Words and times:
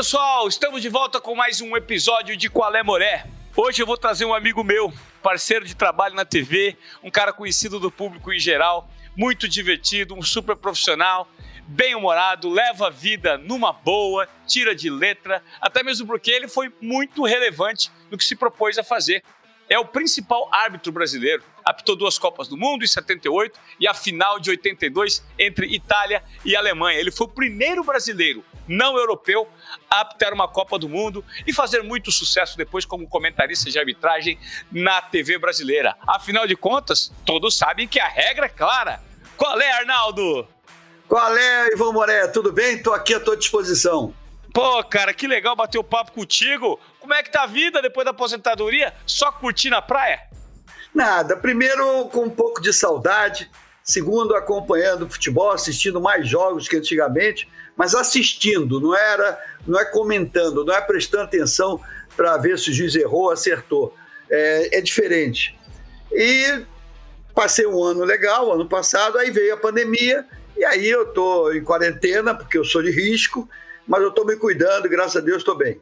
pessoal, 0.00 0.48
estamos 0.48 0.80
de 0.80 0.88
volta 0.88 1.20
com 1.20 1.34
mais 1.34 1.60
um 1.60 1.76
episódio 1.76 2.34
de 2.34 2.48
Qual 2.48 2.74
é 2.74 2.82
Moré. 2.82 3.26
Hoje 3.54 3.82
eu 3.82 3.86
vou 3.86 3.98
trazer 3.98 4.24
um 4.24 4.32
amigo 4.32 4.64
meu, 4.64 4.90
parceiro 5.22 5.66
de 5.66 5.76
trabalho 5.76 6.14
na 6.14 6.24
TV, 6.24 6.74
um 7.02 7.10
cara 7.10 7.34
conhecido 7.34 7.78
do 7.78 7.90
público 7.90 8.32
em 8.32 8.38
geral, 8.38 8.88
muito 9.14 9.46
divertido, 9.46 10.14
um 10.14 10.22
super 10.22 10.56
profissional, 10.56 11.28
bem-humorado, 11.66 12.48
leva 12.48 12.86
a 12.86 12.90
vida 12.90 13.36
numa 13.36 13.74
boa, 13.74 14.26
tira 14.46 14.74
de 14.74 14.88
letra, 14.88 15.44
até 15.60 15.82
mesmo 15.82 16.06
porque 16.06 16.30
ele 16.30 16.48
foi 16.48 16.72
muito 16.80 17.22
relevante 17.22 17.92
no 18.10 18.16
que 18.16 18.24
se 18.24 18.34
propôs 18.34 18.78
a 18.78 18.82
fazer. 18.82 19.22
É 19.68 19.78
o 19.78 19.84
principal 19.84 20.48
árbitro 20.50 20.90
brasileiro, 20.90 21.44
apitou 21.62 21.94
duas 21.94 22.18
Copas 22.18 22.48
do 22.48 22.56
Mundo 22.56 22.84
em 22.84 22.88
78 22.88 23.60
e 23.78 23.86
a 23.86 23.92
final 23.92 24.40
de 24.40 24.48
82 24.48 25.22
entre 25.38 25.66
Itália 25.66 26.24
e 26.42 26.56
Alemanha. 26.56 26.98
Ele 26.98 27.10
foi 27.10 27.26
o 27.26 27.30
primeiro 27.30 27.84
brasileiro 27.84 28.42
não 28.70 28.96
europeu 28.96 29.48
a 29.90 30.00
apitar 30.00 30.32
uma 30.32 30.46
Copa 30.46 30.78
do 30.78 30.88
Mundo 30.88 31.24
e 31.46 31.52
fazer 31.52 31.82
muito 31.82 32.12
sucesso 32.12 32.56
depois 32.56 32.84
como 32.84 33.08
comentarista 33.08 33.68
de 33.68 33.78
arbitragem 33.78 34.38
na 34.70 35.02
TV 35.02 35.38
brasileira. 35.38 35.96
Afinal 36.06 36.46
de 36.46 36.54
contas, 36.54 37.12
todos 37.26 37.58
sabem 37.58 37.88
que 37.88 37.98
a 37.98 38.06
regra 38.06 38.46
é 38.46 38.48
clara. 38.48 39.02
Qual 39.36 39.60
é, 39.60 39.72
Arnaldo? 39.72 40.46
Qual 41.08 41.36
é, 41.36 41.72
Ivan 41.72 41.92
Moré? 41.92 42.28
Tudo 42.28 42.52
bem? 42.52 42.76
Estou 42.76 42.94
aqui 42.94 43.14
à 43.14 43.20
tua 43.20 43.36
disposição. 43.36 44.14
Pô, 44.52 44.82
cara, 44.84 45.12
que 45.12 45.26
legal 45.26 45.56
bater 45.56 45.78
o 45.78 45.84
papo 45.84 46.12
contigo. 46.12 46.78
Como 47.00 47.12
é 47.12 47.22
que 47.22 47.30
tá 47.30 47.42
a 47.42 47.46
vida 47.46 47.82
depois 47.82 48.04
da 48.04 48.12
aposentadoria? 48.12 48.94
Só 49.04 49.32
curtir 49.32 49.70
na 49.70 49.82
praia? 49.82 50.20
Nada. 50.94 51.36
Primeiro, 51.36 52.06
com 52.06 52.24
um 52.24 52.30
pouco 52.30 52.60
de 52.60 52.72
saudade. 52.72 53.50
Segundo, 53.82 54.36
acompanhando 54.36 55.06
o 55.06 55.10
futebol, 55.10 55.50
assistindo 55.50 56.00
mais 56.00 56.28
jogos 56.28 56.68
que 56.68 56.76
antigamente, 56.76 57.48
mas 57.80 57.94
assistindo, 57.94 58.78
não 58.78 58.94
era, 58.94 59.42
não 59.66 59.80
é 59.80 59.86
comentando, 59.86 60.62
não 60.66 60.74
é 60.74 60.82
prestando 60.82 61.22
atenção 61.24 61.80
para 62.14 62.36
ver 62.36 62.58
se 62.58 62.68
o 62.68 62.74
juiz 62.74 62.94
errou, 62.94 63.30
acertou. 63.30 63.96
É, 64.28 64.76
é 64.76 64.80
diferente. 64.82 65.58
E 66.12 66.62
passei 67.34 67.64
um 67.64 67.82
ano 67.82 68.04
legal, 68.04 68.52
ano 68.52 68.68
passado, 68.68 69.16
aí 69.16 69.30
veio 69.30 69.54
a 69.54 69.56
pandemia 69.56 70.26
e 70.58 70.62
aí 70.62 70.90
eu 70.90 71.06
tô 71.06 71.50
em 71.52 71.64
quarentena, 71.64 72.34
porque 72.34 72.58
eu 72.58 72.66
sou 72.66 72.82
de 72.82 72.90
risco, 72.90 73.48
mas 73.88 74.02
eu 74.02 74.10
tô 74.10 74.26
me 74.26 74.36
cuidando, 74.36 74.86
graças 74.86 75.16
a 75.16 75.24
Deus 75.24 75.38
estou 75.38 75.56
bem. 75.56 75.80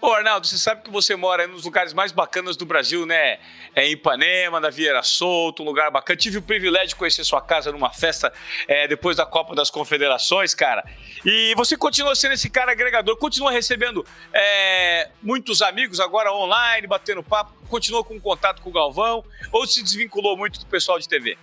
Ô, 0.00 0.12
Arnaldo, 0.12 0.46
você 0.46 0.56
sabe 0.56 0.82
que 0.82 0.90
você 0.90 1.16
mora 1.16 1.48
nos 1.48 1.64
lugares 1.64 1.92
mais 1.92 2.12
bacanas 2.12 2.56
do 2.56 2.64
Brasil, 2.64 3.04
né? 3.04 3.40
É 3.74 3.84
em 3.84 3.92
Ipanema, 3.92 4.60
na 4.60 4.70
Vieira 4.70 5.02
Solto, 5.02 5.64
um 5.64 5.66
lugar 5.66 5.90
bacana. 5.90 6.16
Tive 6.16 6.38
o 6.38 6.42
privilégio 6.42 6.90
de 6.90 6.96
conhecer 6.96 7.24
sua 7.24 7.40
casa 7.40 7.72
numa 7.72 7.90
festa 7.90 8.32
é, 8.68 8.86
depois 8.86 9.16
da 9.16 9.26
Copa 9.26 9.56
das 9.56 9.70
Confederações, 9.70 10.54
cara. 10.54 10.84
E 11.24 11.52
você 11.56 11.76
continua 11.76 12.14
sendo 12.14 12.34
esse 12.34 12.48
cara 12.48 12.70
agregador, 12.70 13.16
continua 13.16 13.50
recebendo 13.50 14.06
é, 14.32 15.10
muitos 15.20 15.62
amigos 15.62 15.98
agora 15.98 16.32
online, 16.32 16.86
batendo 16.86 17.20
papo, 17.20 17.52
continua 17.68 18.04
com 18.04 18.20
contato 18.20 18.62
com 18.62 18.70
o 18.70 18.72
Galvão, 18.72 19.24
ou 19.50 19.66
se 19.66 19.82
desvinculou 19.82 20.36
muito 20.36 20.60
do 20.60 20.66
pessoal 20.66 21.00
de 21.00 21.08
TV? 21.08 21.36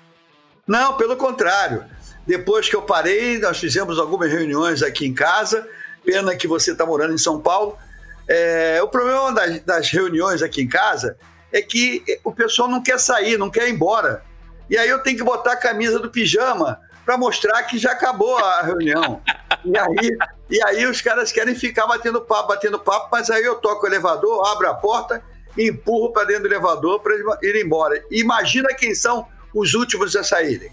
Não, 0.65 0.95
pelo 0.95 1.17
contrário. 1.17 1.83
Depois 2.25 2.69
que 2.69 2.75
eu 2.75 2.81
parei, 2.81 3.37
nós 3.37 3.59
fizemos 3.59 3.99
algumas 3.99 4.31
reuniões 4.31 4.81
aqui 4.81 5.05
em 5.05 5.13
casa. 5.13 5.67
Pena 6.05 6.35
que 6.37 6.47
você 6.47 6.71
está 6.71 6.85
morando 6.85 7.13
em 7.13 7.17
São 7.17 7.41
Paulo. 7.41 7.77
É, 8.27 8.81
o 8.81 8.87
problema 8.87 9.31
das, 9.33 9.61
das, 9.61 9.89
reuniões 9.89 10.41
aqui 10.41 10.61
em 10.61 10.67
casa 10.67 11.17
é 11.51 11.61
que 11.61 12.03
o 12.23 12.31
pessoal 12.31 12.67
não 12.67 12.81
quer 12.81 12.99
sair, 12.99 13.37
não 13.37 13.49
quer 13.49 13.67
ir 13.67 13.73
embora. 13.73 14.23
E 14.69 14.77
aí 14.77 14.89
eu 14.89 14.99
tenho 14.99 15.17
que 15.17 15.23
botar 15.23 15.53
a 15.53 15.57
camisa 15.57 15.99
do 15.99 16.09
pijama 16.09 16.79
para 17.05 17.17
mostrar 17.17 17.61
que 17.63 17.77
já 17.77 17.91
acabou 17.91 18.37
a 18.37 18.63
reunião. 18.63 19.21
E 19.63 19.77
aí, 19.77 20.17
e 20.49 20.63
aí 20.63 20.85
os 20.87 21.01
caras 21.01 21.31
querem 21.31 21.53
ficar 21.53 21.85
batendo 21.85 22.19
papo, 22.19 22.49
batendo 22.49 22.79
papo, 22.79 23.09
mas 23.11 23.29
aí 23.29 23.43
eu 23.43 23.55
toco 23.55 23.85
o 23.85 23.87
elevador, 23.87 24.47
abro 24.47 24.69
a 24.69 24.73
porta 24.73 25.23
e 25.55 25.69
empurro 25.69 26.11
para 26.11 26.25
dentro 26.25 26.43
do 26.43 26.47
elevador 26.47 26.99
para 26.99 27.15
irem 27.43 27.63
embora. 27.63 28.03
Imagina 28.09 28.69
quem 28.73 28.95
são 28.95 29.27
os 29.53 29.75
últimos 29.75 30.15
a 30.15 30.23
saírem. 30.23 30.71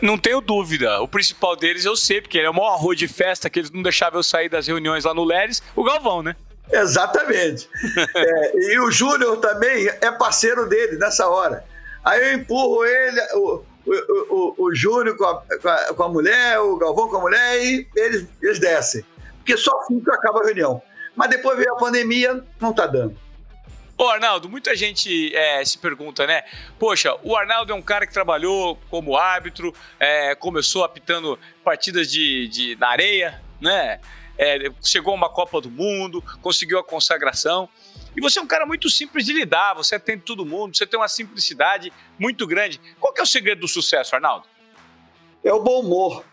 Não 0.00 0.18
tenho 0.18 0.40
dúvida. 0.40 1.00
O 1.00 1.08
principal 1.08 1.56
deles 1.56 1.84
eu 1.84 1.96
sei, 1.96 2.20
porque 2.20 2.38
ele 2.38 2.46
é 2.46 2.50
o 2.50 2.54
maior 2.54 2.74
arroz 2.74 2.98
de 2.98 3.08
festa 3.08 3.50
que 3.50 3.58
eles 3.58 3.70
não 3.70 3.82
deixavam 3.82 4.18
eu 4.18 4.22
sair 4.22 4.48
das 4.48 4.66
reuniões 4.66 5.04
lá 5.04 5.14
no 5.14 5.24
Leres, 5.24 5.62
o 5.74 5.84
Galvão, 5.84 6.22
né? 6.22 6.36
Exatamente. 6.70 7.68
é, 8.14 8.72
e 8.72 8.80
o 8.80 8.90
Júnior 8.90 9.36
também 9.38 9.88
é 10.00 10.10
parceiro 10.10 10.68
dele 10.68 10.96
nessa 10.96 11.28
hora. 11.28 11.64
Aí 12.04 12.22
eu 12.22 12.34
empurro 12.34 12.84
ele, 12.84 13.20
o, 13.34 13.64
o, 13.86 13.94
o, 14.30 14.54
o 14.64 14.74
Júnior 14.74 15.16
com 15.16 15.24
a, 15.24 15.42
com, 15.60 15.68
a, 15.68 15.94
com 15.94 16.02
a, 16.02 16.08
mulher, 16.08 16.58
o 16.60 16.76
Galvão 16.76 17.08
com 17.08 17.16
a 17.16 17.20
mulher, 17.20 17.64
e 17.64 17.86
eles, 17.96 18.26
eles 18.42 18.58
descem. 18.58 19.04
Porque 19.38 19.56
só 19.56 19.78
assim 19.80 20.00
que 20.00 20.10
acaba 20.10 20.40
a 20.40 20.46
reunião. 20.46 20.82
Mas 21.14 21.30
depois 21.30 21.56
veio 21.56 21.72
a 21.72 21.76
pandemia, 21.76 22.42
não 22.60 22.72
tá 22.72 22.86
dando. 22.86 23.16
Ô, 23.96 24.08
Arnaldo, 24.08 24.48
muita 24.48 24.74
gente 24.74 25.34
é, 25.36 25.64
se 25.64 25.78
pergunta, 25.78 26.26
né? 26.26 26.42
Poxa, 26.78 27.16
o 27.22 27.36
Arnaldo 27.36 27.72
é 27.72 27.76
um 27.76 27.82
cara 27.82 28.06
que 28.06 28.12
trabalhou 28.12 28.76
como 28.90 29.16
árbitro, 29.16 29.72
é, 30.00 30.34
começou 30.34 30.82
apitando 30.82 31.38
partidas 31.62 32.10
de, 32.10 32.48
de, 32.48 32.76
na 32.76 32.88
areia, 32.88 33.40
né? 33.60 34.00
É, 34.38 34.70
chegou 34.82 35.12
a 35.12 35.16
uma 35.16 35.28
Copa 35.28 35.60
do 35.60 35.70
Mundo, 35.70 36.22
conseguiu 36.42 36.78
a 36.78 36.84
consagração. 36.84 37.68
E 38.16 38.20
você 38.20 38.38
é 38.38 38.42
um 38.42 38.46
cara 38.46 38.64
muito 38.64 38.88
simples 38.88 39.26
de 39.26 39.32
lidar, 39.32 39.74
você 39.74 39.96
atende 39.96 40.22
todo 40.22 40.46
mundo, 40.46 40.76
você 40.76 40.86
tem 40.86 40.98
uma 40.98 41.08
simplicidade 41.08 41.92
muito 42.18 42.46
grande. 42.46 42.80
Qual 43.00 43.12
que 43.12 43.20
é 43.20 43.24
o 43.24 43.26
segredo 43.26 43.60
do 43.60 43.68
sucesso, 43.68 44.14
Arnaldo? 44.14 44.46
É 45.42 45.52
o 45.52 45.62
bom 45.62 45.80
humor. 45.80 46.24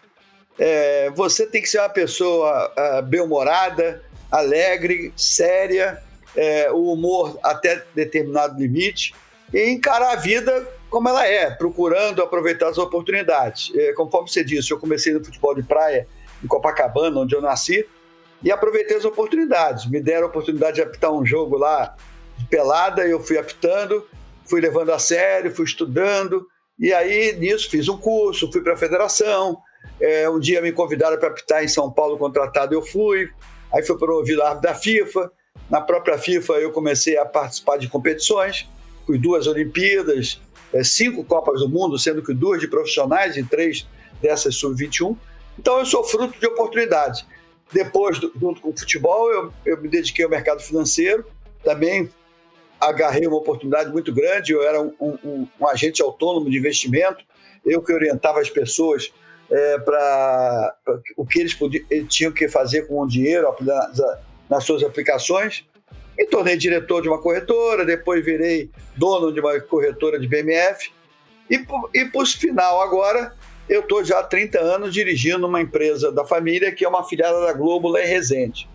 É, 0.59 1.09
você 1.11 1.47
tem 1.47 1.61
que 1.61 1.67
ser 1.67 1.79
uma 1.79 1.89
pessoa 1.89 2.71
uh, 2.77 3.01
bem-humorada, 3.01 4.03
alegre, 4.29 5.11
séria, 5.15 6.01
é, 6.35 6.71
o 6.71 6.93
humor 6.93 7.39
até 7.43 7.83
determinado 7.95 8.59
limite, 8.59 9.13
e 9.53 9.69
encarar 9.69 10.11
a 10.11 10.15
vida 10.15 10.67
como 10.89 11.09
ela 11.09 11.25
é, 11.25 11.49
procurando 11.49 12.21
aproveitar 12.21 12.67
as 12.67 12.77
oportunidades. 12.77 13.71
É, 13.75 13.93
conforme 13.93 14.29
você 14.29 14.43
disse, 14.43 14.71
eu 14.71 14.79
comecei 14.79 15.13
no 15.13 15.23
futebol 15.23 15.55
de 15.55 15.63
praia 15.63 16.07
em 16.43 16.47
Copacabana, 16.47 17.19
onde 17.19 17.35
eu 17.35 17.41
nasci, 17.41 17.85
e 18.43 18.51
aproveitei 18.51 18.97
as 18.97 19.05
oportunidades. 19.05 19.89
Me 19.89 20.01
deram 20.01 20.25
a 20.25 20.29
oportunidade 20.29 20.75
de 20.75 20.81
apitar 20.81 21.11
um 21.11 21.25
jogo 21.25 21.57
lá 21.57 21.95
de 22.37 22.45
pelada, 22.45 23.07
eu 23.07 23.19
fui 23.19 23.37
apitando, 23.37 24.05
fui 24.49 24.59
levando 24.59 24.91
a 24.91 24.99
sério, 24.99 25.53
fui 25.53 25.65
estudando, 25.65 26.45
e 26.79 26.91
aí 26.91 27.33
nisso 27.37 27.69
fiz 27.69 27.87
um 27.87 27.97
curso, 27.97 28.51
fui 28.51 28.61
para 28.61 28.73
a 28.73 28.77
federação. 28.77 29.57
É, 29.99 30.29
um 30.29 30.39
dia 30.39 30.61
me 30.61 30.71
convidaram 30.71 31.17
para 31.17 31.29
apitar 31.29 31.63
em 31.63 31.67
São 31.67 31.91
Paulo, 31.91 32.17
contratado, 32.17 32.73
eu 32.73 32.81
fui. 32.81 33.29
Aí 33.71 33.83
fui 33.83 33.97
promovido 33.97 34.41
árbitro 34.41 34.69
da 34.69 34.75
FIFA. 34.75 35.31
Na 35.69 35.79
própria 35.79 36.17
FIFA 36.17 36.53
eu 36.53 36.71
comecei 36.71 37.17
a 37.17 37.25
participar 37.25 37.77
de 37.77 37.87
competições, 37.87 38.67
fui 39.05 39.17
duas 39.17 39.47
Olimpíadas, 39.47 40.41
é, 40.73 40.83
cinco 40.83 41.23
Copas 41.23 41.59
do 41.59 41.69
Mundo, 41.69 41.97
sendo 41.97 42.21
que 42.23 42.33
duas 42.33 42.59
de 42.59 42.67
profissionais 42.67 43.37
e 43.37 43.43
três 43.43 43.87
dessas 44.21 44.55
sub-21. 44.55 45.15
Então 45.57 45.79
eu 45.79 45.85
sou 45.85 46.03
fruto 46.03 46.39
de 46.39 46.47
oportunidades. 46.47 47.25
Depois, 47.71 48.17
junto 48.17 48.61
com 48.61 48.69
o 48.69 48.77
futebol, 48.77 49.31
eu, 49.31 49.53
eu 49.65 49.81
me 49.81 49.87
dediquei 49.87 50.25
ao 50.25 50.31
mercado 50.31 50.61
financeiro, 50.61 51.25
também 51.63 52.09
agarrei 52.79 53.27
uma 53.27 53.37
oportunidade 53.37 53.91
muito 53.91 54.13
grande. 54.13 54.51
Eu 54.51 54.63
era 54.63 54.81
um, 54.81 54.93
um, 54.99 55.47
um 55.59 55.67
agente 55.67 56.01
autônomo 56.01 56.49
de 56.49 56.57
investimento, 56.57 57.23
eu 57.65 57.81
que 57.81 57.93
orientava 57.93 58.41
as 58.41 58.49
pessoas 58.49 59.13
é, 59.49 59.79
para 59.79 60.75
o 61.15 61.25
que 61.25 61.39
eles 61.39 61.53
podiam, 61.53 61.85
tinham 62.07 62.31
que 62.31 62.47
fazer 62.47 62.87
com 62.87 63.01
o 63.01 63.07
dinheiro 63.07 63.53
nas, 63.61 64.01
nas 64.49 64.63
suas 64.63 64.83
aplicações. 64.83 65.65
Me 66.17 66.25
tornei 66.25 66.57
diretor 66.57 67.01
de 67.01 67.07
uma 67.07 67.21
corretora, 67.21 67.85
depois 67.85 68.23
virei 68.23 68.69
dono 68.95 69.31
de 69.31 69.39
uma 69.39 69.59
corretora 69.59 70.19
de 70.19 70.27
BMF. 70.27 70.91
E, 71.49 71.65
e 71.93 72.05
por 72.05 72.25
final, 72.25 72.81
agora, 72.81 73.33
eu 73.69 73.81
estou 73.81 74.03
já 74.03 74.19
há 74.19 74.23
30 74.23 74.59
anos 74.59 74.93
dirigindo 74.93 75.47
uma 75.47 75.61
empresa 75.61 76.11
da 76.11 76.25
família 76.25 76.71
que 76.71 76.83
é 76.83 76.89
uma 76.89 77.01
afiliada 77.01 77.41
da 77.41 77.53
Globo 77.53 77.87
lá 77.87 78.01
em 78.01 78.07
Resende, 78.07 78.69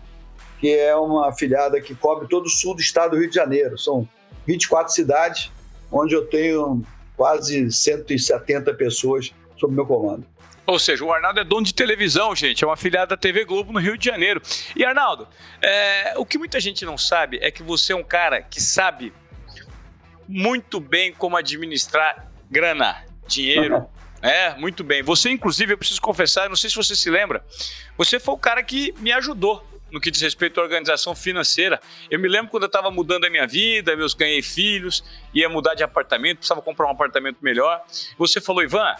que 0.59 0.73
é 0.73 0.95
uma 0.95 1.29
afiliada 1.29 1.79
que 1.79 1.93
cobre 1.93 2.27
todo 2.27 2.45
o 2.45 2.49
sul 2.49 2.73
do 2.73 2.81
estado 2.81 3.11
do 3.11 3.17
Rio 3.17 3.29
de 3.29 3.35
Janeiro. 3.35 3.77
São 3.77 4.07
24 4.45 4.93
cidades, 4.93 5.51
onde 5.91 6.15
eu 6.15 6.25
tenho 6.25 6.81
quase 7.15 7.71
170 7.71 8.73
pessoas 8.73 9.33
sob 9.57 9.73
meu 9.73 9.85
comando. 9.85 10.25
Ou 10.65 10.77
seja, 10.77 11.03
o 11.03 11.13
Arnaldo 11.13 11.39
é 11.39 11.45
dono 11.45 11.65
de 11.65 11.73
televisão, 11.73 12.35
gente. 12.35 12.61
É 12.61 12.67
uma 12.67 12.73
afiliada 12.73 13.07
da 13.07 13.17
TV 13.17 13.45
Globo 13.45 13.71
no 13.71 13.79
Rio 13.79 13.97
de 13.97 14.05
Janeiro. 14.05 14.41
E, 14.75 14.83
Arnaldo, 14.83 15.25
é, 15.61 16.13
o 16.17 16.25
que 16.25 16.37
muita 16.37 16.59
gente 16.59 16.83
não 16.83 16.97
sabe 16.97 17.39
é 17.41 17.49
que 17.49 17.63
você 17.63 17.93
é 17.93 17.95
um 17.95 18.03
cara 18.03 18.41
que 18.41 18.61
sabe 18.61 19.13
muito 20.27 20.81
bem 20.81 21.13
como 21.13 21.37
administrar 21.37 22.29
grana, 22.51 23.05
dinheiro, 23.25 23.87
É, 24.21 24.55
muito 24.55 24.83
bem. 24.83 25.03
Você, 25.03 25.29
inclusive, 25.29 25.73
eu 25.73 25.77
preciso 25.77 26.01
confessar, 26.01 26.49
não 26.49 26.55
sei 26.55 26.69
se 26.69 26.75
você 26.75 26.95
se 26.95 27.09
lembra, 27.09 27.45
você 27.97 28.19
foi 28.19 28.33
o 28.33 28.37
cara 28.37 28.63
que 28.63 28.93
me 28.97 29.11
ajudou 29.11 29.65
no 29.91 30.01
que 30.01 30.11
diz 30.11 30.21
respeito 30.21 30.59
à 30.59 30.63
organização 30.63 31.15
financeira. 31.15 31.79
Eu 32.09 32.19
me 32.19 32.27
lembro 32.27 32.51
quando 32.51 32.63
eu 32.63 32.67
estava 32.67 32.91
mudando 32.91 33.25
a 33.25 33.29
minha 33.29 33.47
vida, 33.47 33.95
meus 33.95 34.13
ganhei 34.13 34.41
filhos, 34.41 35.03
ia 35.33 35.47
mudar 35.47 35.75
de 35.75 35.83
apartamento, 35.83 36.39
precisava 36.39 36.61
comprar 36.61 36.87
um 36.87 36.91
apartamento 36.91 37.37
melhor. 37.41 37.81
Você 38.17 38.41
falou, 38.41 38.63
Ivan, 38.63 38.95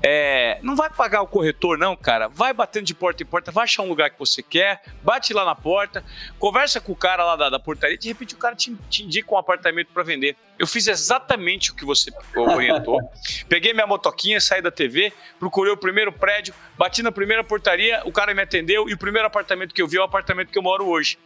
É, 0.00 0.58
não 0.62 0.76
vai 0.76 0.88
pagar 0.88 1.22
o 1.22 1.26
corretor, 1.26 1.76
não, 1.76 1.96
cara. 1.96 2.28
Vai 2.28 2.52
batendo 2.52 2.84
de 2.84 2.94
porta 2.94 3.22
em 3.22 3.26
porta, 3.26 3.50
vai 3.50 3.64
achar 3.64 3.82
um 3.82 3.88
lugar 3.88 4.10
que 4.10 4.18
você 4.18 4.42
quer, 4.42 4.82
bate 5.02 5.34
lá 5.34 5.44
na 5.44 5.54
porta, 5.54 6.04
conversa 6.38 6.80
com 6.80 6.92
o 6.92 6.96
cara 6.96 7.24
lá 7.24 7.36
da, 7.36 7.50
da 7.50 7.58
portaria, 7.58 7.96
de 7.98 8.08
repente 8.08 8.34
o 8.34 8.38
cara 8.38 8.54
te, 8.54 8.74
te 8.88 9.04
indica 9.04 9.34
um 9.34 9.38
apartamento 9.38 9.88
para 9.92 10.02
vender. 10.02 10.36
Eu 10.58 10.66
fiz 10.66 10.86
exatamente 10.86 11.72
o 11.72 11.74
que 11.74 11.84
você 11.84 12.12
orientou. 12.36 13.00
Peguei 13.48 13.72
minha 13.72 13.86
motoquinha, 13.86 14.40
saí 14.40 14.62
da 14.62 14.70
TV, 14.70 15.12
procurei 15.38 15.72
o 15.72 15.76
primeiro 15.76 16.12
prédio, 16.12 16.54
bati 16.78 17.02
na 17.02 17.10
primeira 17.10 17.42
portaria, 17.42 18.02
o 18.04 18.12
cara 18.12 18.34
me 18.34 18.42
atendeu 18.42 18.88
e 18.88 18.94
o 18.94 18.98
primeiro 18.98 19.26
apartamento 19.26 19.74
que 19.74 19.82
eu 19.82 19.88
vi 19.88 19.96
é 19.96 20.00
o 20.00 20.04
apartamento 20.04 20.50
que 20.50 20.58
eu 20.58 20.62
moro 20.62 20.86
hoje. 20.86 21.18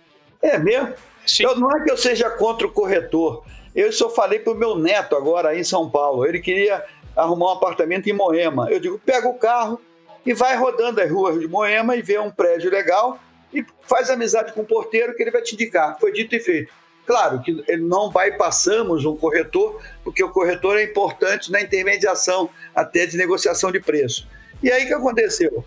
É 0.42 0.58
mesmo? 0.58 0.94
Sim. 1.26 1.44
Eu, 1.44 1.56
não 1.56 1.70
é 1.70 1.82
que 1.82 1.90
eu 1.90 1.96
seja 1.96 2.30
contra 2.30 2.66
o 2.66 2.70
corretor. 2.70 3.44
Eu 3.74 3.92
só 3.92 4.08
falei 4.08 4.38
pro 4.38 4.54
meu 4.54 4.78
neto 4.78 5.14
agora 5.14 5.50
aí 5.50 5.60
em 5.60 5.64
São 5.64 5.90
Paulo. 5.90 6.24
Ele 6.24 6.40
queria 6.40 6.82
arrumar 7.16 7.46
um 7.46 7.52
apartamento 7.52 8.08
em 8.08 8.12
Moema. 8.12 8.70
Eu 8.70 8.78
digo, 8.78 9.00
pega 9.04 9.26
o 9.26 9.34
carro 9.34 9.80
e 10.24 10.34
vai 10.34 10.54
rodando 10.56 11.00
as 11.00 11.10
ruas 11.10 11.40
de 11.40 11.48
Moema 11.48 11.96
e 11.96 12.02
vê 12.02 12.18
um 12.18 12.30
prédio 12.30 12.70
legal 12.70 13.18
e 13.52 13.64
faz 13.82 14.10
amizade 14.10 14.52
com 14.52 14.60
o 14.60 14.66
porteiro 14.66 15.14
que 15.14 15.22
ele 15.22 15.30
vai 15.30 15.40
te 15.40 15.54
indicar. 15.54 15.96
Foi 15.98 16.12
dito 16.12 16.34
e 16.36 16.40
feito. 16.40 16.72
Claro 17.06 17.40
que 17.40 17.64
ele 17.68 17.82
não 17.82 18.10
bypassamos 18.10 19.04
um 19.04 19.16
corretor, 19.16 19.80
porque 20.02 20.22
o 20.22 20.30
corretor 20.30 20.76
é 20.76 20.82
importante 20.82 21.52
na 21.52 21.60
intermediação 21.60 22.50
até 22.74 23.06
de 23.06 23.16
negociação 23.16 23.70
de 23.70 23.78
preço. 23.78 24.28
E 24.60 24.70
aí 24.70 24.84
o 24.84 24.86
que 24.88 24.94
aconteceu? 24.94 25.64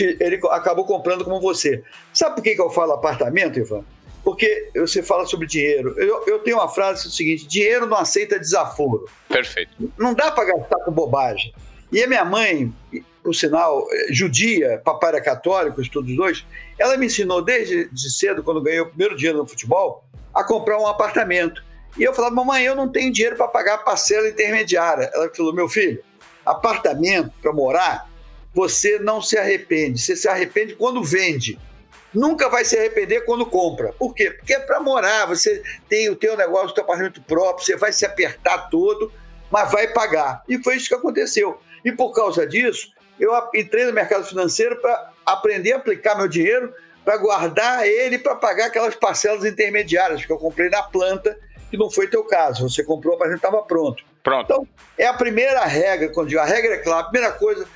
Ele 0.00 0.40
acabou 0.50 0.86
comprando 0.86 1.24
como 1.24 1.40
você. 1.40 1.82
Sabe 2.12 2.36
por 2.36 2.42
que, 2.42 2.58
eu 2.58 2.70
falo 2.70 2.92
apartamento, 2.92 3.58
Ivan? 3.58 3.84
Porque 4.28 4.68
você 4.76 5.02
fala 5.02 5.24
sobre 5.24 5.46
dinheiro. 5.46 5.94
Eu, 5.96 6.22
eu 6.26 6.38
tenho 6.40 6.58
uma 6.58 6.68
frase 6.68 7.00
que 7.00 7.08
é 7.08 7.10
o 7.10 7.14
seguinte: 7.14 7.46
dinheiro 7.46 7.86
não 7.86 7.96
aceita 7.96 8.38
desaforo. 8.38 9.06
Perfeito. 9.26 9.70
Não 9.96 10.12
dá 10.12 10.30
para 10.30 10.44
gastar 10.44 10.84
com 10.84 10.92
bobagem. 10.92 11.50
E 11.90 12.02
a 12.02 12.06
minha 12.06 12.26
mãe, 12.26 12.70
por 13.22 13.34
sinal, 13.34 13.86
é, 13.90 14.12
judia, 14.12 14.82
papai 14.84 15.08
era 15.12 15.22
católico, 15.22 15.80
estudos 15.80 16.14
dois, 16.14 16.44
ela 16.78 16.98
me 16.98 17.06
ensinou 17.06 17.40
desde 17.40 17.88
de 17.88 18.12
cedo, 18.12 18.42
quando 18.42 18.60
ganhei 18.60 18.80
o 18.80 18.88
primeiro 18.88 19.16
dinheiro 19.16 19.38
no 19.38 19.46
futebol, 19.46 20.04
a 20.34 20.44
comprar 20.44 20.78
um 20.78 20.86
apartamento. 20.86 21.64
E 21.96 22.02
eu 22.02 22.12
falava, 22.12 22.34
mamãe, 22.34 22.64
eu 22.64 22.76
não 22.76 22.86
tenho 22.86 23.10
dinheiro 23.10 23.34
para 23.34 23.48
pagar 23.48 23.76
a 23.76 23.78
parcela 23.78 24.28
intermediária. 24.28 25.10
Ela 25.14 25.34
falou, 25.34 25.54
meu 25.54 25.70
filho, 25.70 26.04
apartamento 26.44 27.32
para 27.40 27.50
morar, 27.50 28.10
você 28.52 28.98
não 28.98 29.22
se 29.22 29.38
arrepende. 29.38 29.98
Você 29.98 30.14
se 30.14 30.28
arrepende 30.28 30.74
quando 30.74 31.02
vende 31.02 31.58
nunca 32.12 32.48
vai 32.48 32.64
se 32.64 32.76
arrepender 32.76 33.24
quando 33.24 33.46
compra. 33.46 33.92
Por 33.92 34.14
quê? 34.14 34.30
Porque 34.30 34.54
é 34.54 34.60
para 34.60 34.80
morar, 34.80 35.26
você 35.26 35.62
tem 35.88 36.08
o 36.08 36.16
teu 36.16 36.36
negócio, 36.36 36.68
o 36.68 36.74
teu 36.74 36.84
apartamento 36.84 37.20
próprio, 37.22 37.64
você 37.64 37.76
vai 37.76 37.92
se 37.92 38.04
apertar 38.04 38.68
todo, 38.68 39.12
mas 39.50 39.70
vai 39.70 39.88
pagar. 39.88 40.42
E 40.48 40.62
foi 40.62 40.76
isso 40.76 40.88
que 40.88 40.94
aconteceu. 40.94 41.60
E 41.84 41.92
por 41.92 42.12
causa 42.12 42.46
disso, 42.46 42.92
eu 43.18 43.32
entrei 43.54 43.84
no 43.84 43.92
mercado 43.92 44.24
financeiro 44.24 44.76
para 44.76 45.10
aprender 45.24 45.72
a 45.72 45.76
aplicar 45.76 46.16
meu 46.16 46.28
dinheiro, 46.28 46.72
para 47.04 47.16
guardar 47.16 47.86
ele 47.86 48.18
para 48.18 48.34
pagar 48.34 48.66
aquelas 48.66 48.94
parcelas 48.94 49.44
intermediárias 49.44 50.24
que 50.24 50.32
eu 50.32 50.38
comprei 50.38 50.68
na 50.68 50.82
planta, 50.82 51.38
que 51.70 51.76
não 51.76 51.90
foi 51.90 52.06
teu 52.06 52.24
caso. 52.24 52.68
Você 52.68 52.84
comprou, 52.84 53.18
mas 53.18 53.32
estava 53.32 53.62
pronto. 53.62 54.04
Pronto. 54.22 54.44
Então, 54.44 54.68
é 54.96 55.06
a 55.06 55.14
primeira 55.14 55.64
regra, 55.64 56.10
quando 56.10 56.28
digo 56.28 56.40
a 56.40 56.44
regra 56.44 56.74
é 56.74 56.78
clara, 56.78 57.00
a 57.00 57.10
primeira 57.10 57.32
coisa, 57.32 57.66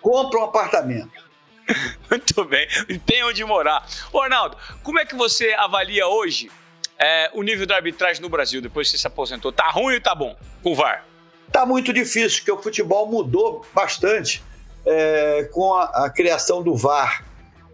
compra 0.00 0.40
um 0.40 0.44
apartamento 0.44 1.27
Muito 2.10 2.44
bem. 2.44 2.66
Tem 3.04 3.24
onde 3.24 3.44
morar. 3.44 3.86
Ô, 4.12 4.20
Arnaldo, 4.20 4.56
como 4.82 4.98
é 4.98 5.04
que 5.04 5.14
você 5.14 5.52
avalia 5.52 6.06
hoje 6.06 6.50
é, 6.98 7.30
o 7.34 7.42
nível 7.42 7.66
da 7.66 7.76
arbitragem 7.76 8.22
no 8.22 8.28
Brasil, 8.28 8.60
depois 8.60 8.88
que 8.88 8.92
você 8.92 8.98
se 8.98 9.06
aposentou? 9.06 9.52
Tá 9.52 9.70
ruim 9.70 9.94
ou 9.94 10.00
tá 10.00 10.14
bom 10.14 10.36
com 10.62 10.72
o 10.72 10.74
VAR? 10.74 11.04
Tá 11.52 11.64
muito 11.64 11.92
difícil, 11.92 12.38
porque 12.38 12.52
o 12.52 12.62
futebol 12.62 13.06
mudou 13.06 13.64
bastante 13.72 14.42
é, 14.84 15.48
com 15.52 15.74
a, 15.74 16.06
a, 16.06 16.10
criação 16.10 16.62
do 16.62 16.74
VAR. 16.74 17.24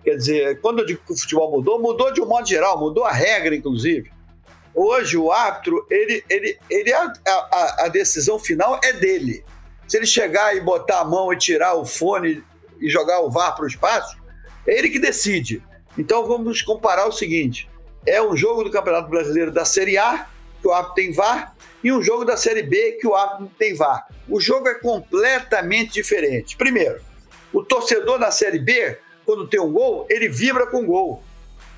Quer 0.02 0.16
dizer, 0.16 0.60
quando 0.60 0.80
eu 0.80 0.86
digo 0.86 1.00
que 1.04 1.12
o 1.12 1.16
futebol 1.16 1.50
mudou, 1.50 1.80
mudou 1.80 2.12
de 2.12 2.20
um 2.20 2.26
modo 2.26 2.46
geral, 2.46 2.78
mudou 2.78 3.04
a 3.04 3.12
regra, 3.12 3.54
inclusive. 3.54 4.12
Hoje, 4.74 5.16
o 5.16 5.30
árbitro, 5.32 5.86
ele, 5.88 6.24
ele, 6.28 6.58
ele 6.68 6.92
a, 6.92 7.12
a, 7.26 7.84
a 7.84 7.88
decisão 7.88 8.38
final 8.38 8.78
é 8.82 8.92
dele. 8.92 9.44
Se 9.86 9.96
ele 9.96 10.06
chegar 10.06 10.56
e 10.56 10.60
botar 10.60 11.00
a 11.00 11.04
mão 11.04 11.32
e 11.32 11.38
tirar 11.38 11.74
o 11.74 11.84
fone 11.84 12.42
e 12.80 12.88
jogar 12.88 13.20
o 13.20 13.30
VAR 13.30 13.54
para 13.54 13.64
o 13.64 13.68
espaço, 13.68 14.16
é 14.66 14.78
ele 14.78 14.90
que 14.90 14.98
decide. 14.98 15.62
Então 15.96 16.26
vamos 16.26 16.62
comparar 16.62 17.06
o 17.06 17.12
seguinte: 17.12 17.68
é 18.06 18.22
um 18.22 18.36
jogo 18.36 18.64
do 18.64 18.70
Campeonato 18.70 19.08
Brasileiro 19.08 19.50
da 19.50 19.64
Série 19.64 19.96
A, 19.96 20.26
que 20.60 20.68
o 20.68 20.72
árbitro 20.72 20.94
tem 20.94 21.12
VAR, 21.12 21.54
e 21.82 21.92
um 21.92 22.02
jogo 22.02 22.24
da 22.24 22.36
Série 22.36 22.62
B, 22.62 22.92
que 23.00 23.06
o 23.06 23.14
árbitro 23.14 23.50
tem 23.58 23.74
VAR. 23.74 24.06
O 24.28 24.40
jogo 24.40 24.68
é 24.68 24.74
completamente 24.74 25.92
diferente. 25.92 26.56
Primeiro, 26.56 27.00
o 27.52 27.62
torcedor 27.62 28.18
na 28.18 28.30
Série 28.30 28.58
B, 28.58 28.98
quando 29.24 29.46
tem 29.46 29.60
um 29.60 29.72
gol, 29.72 30.06
ele 30.08 30.28
vibra 30.28 30.66
com 30.66 30.82
o 30.82 30.86
gol. 30.86 31.22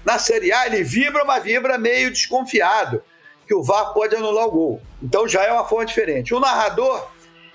Na 0.04 0.18
Série 0.18 0.52
A, 0.52 0.66
ele 0.66 0.84
vibra, 0.84 1.24
mas 1.24 1.42
vibra 1.42 1.76
meio 1.76 2.10
desconfiado, 2.10 3.02
que 3.46 3.54
o 3.54 3.62
VAR 3.62 3.92
pode 3.92 4.14
anular 4.14 4.46
o 4.46 4.50
gol. 4.50 4.82
Então 5.02 5.26
já 5.26 5.42
é 5.44 5.52
uma 5.52 5.66
forma 5.66 5.84
diferente. 5.84 6.32
O 6.32 6.40
narrador 6.40 7.08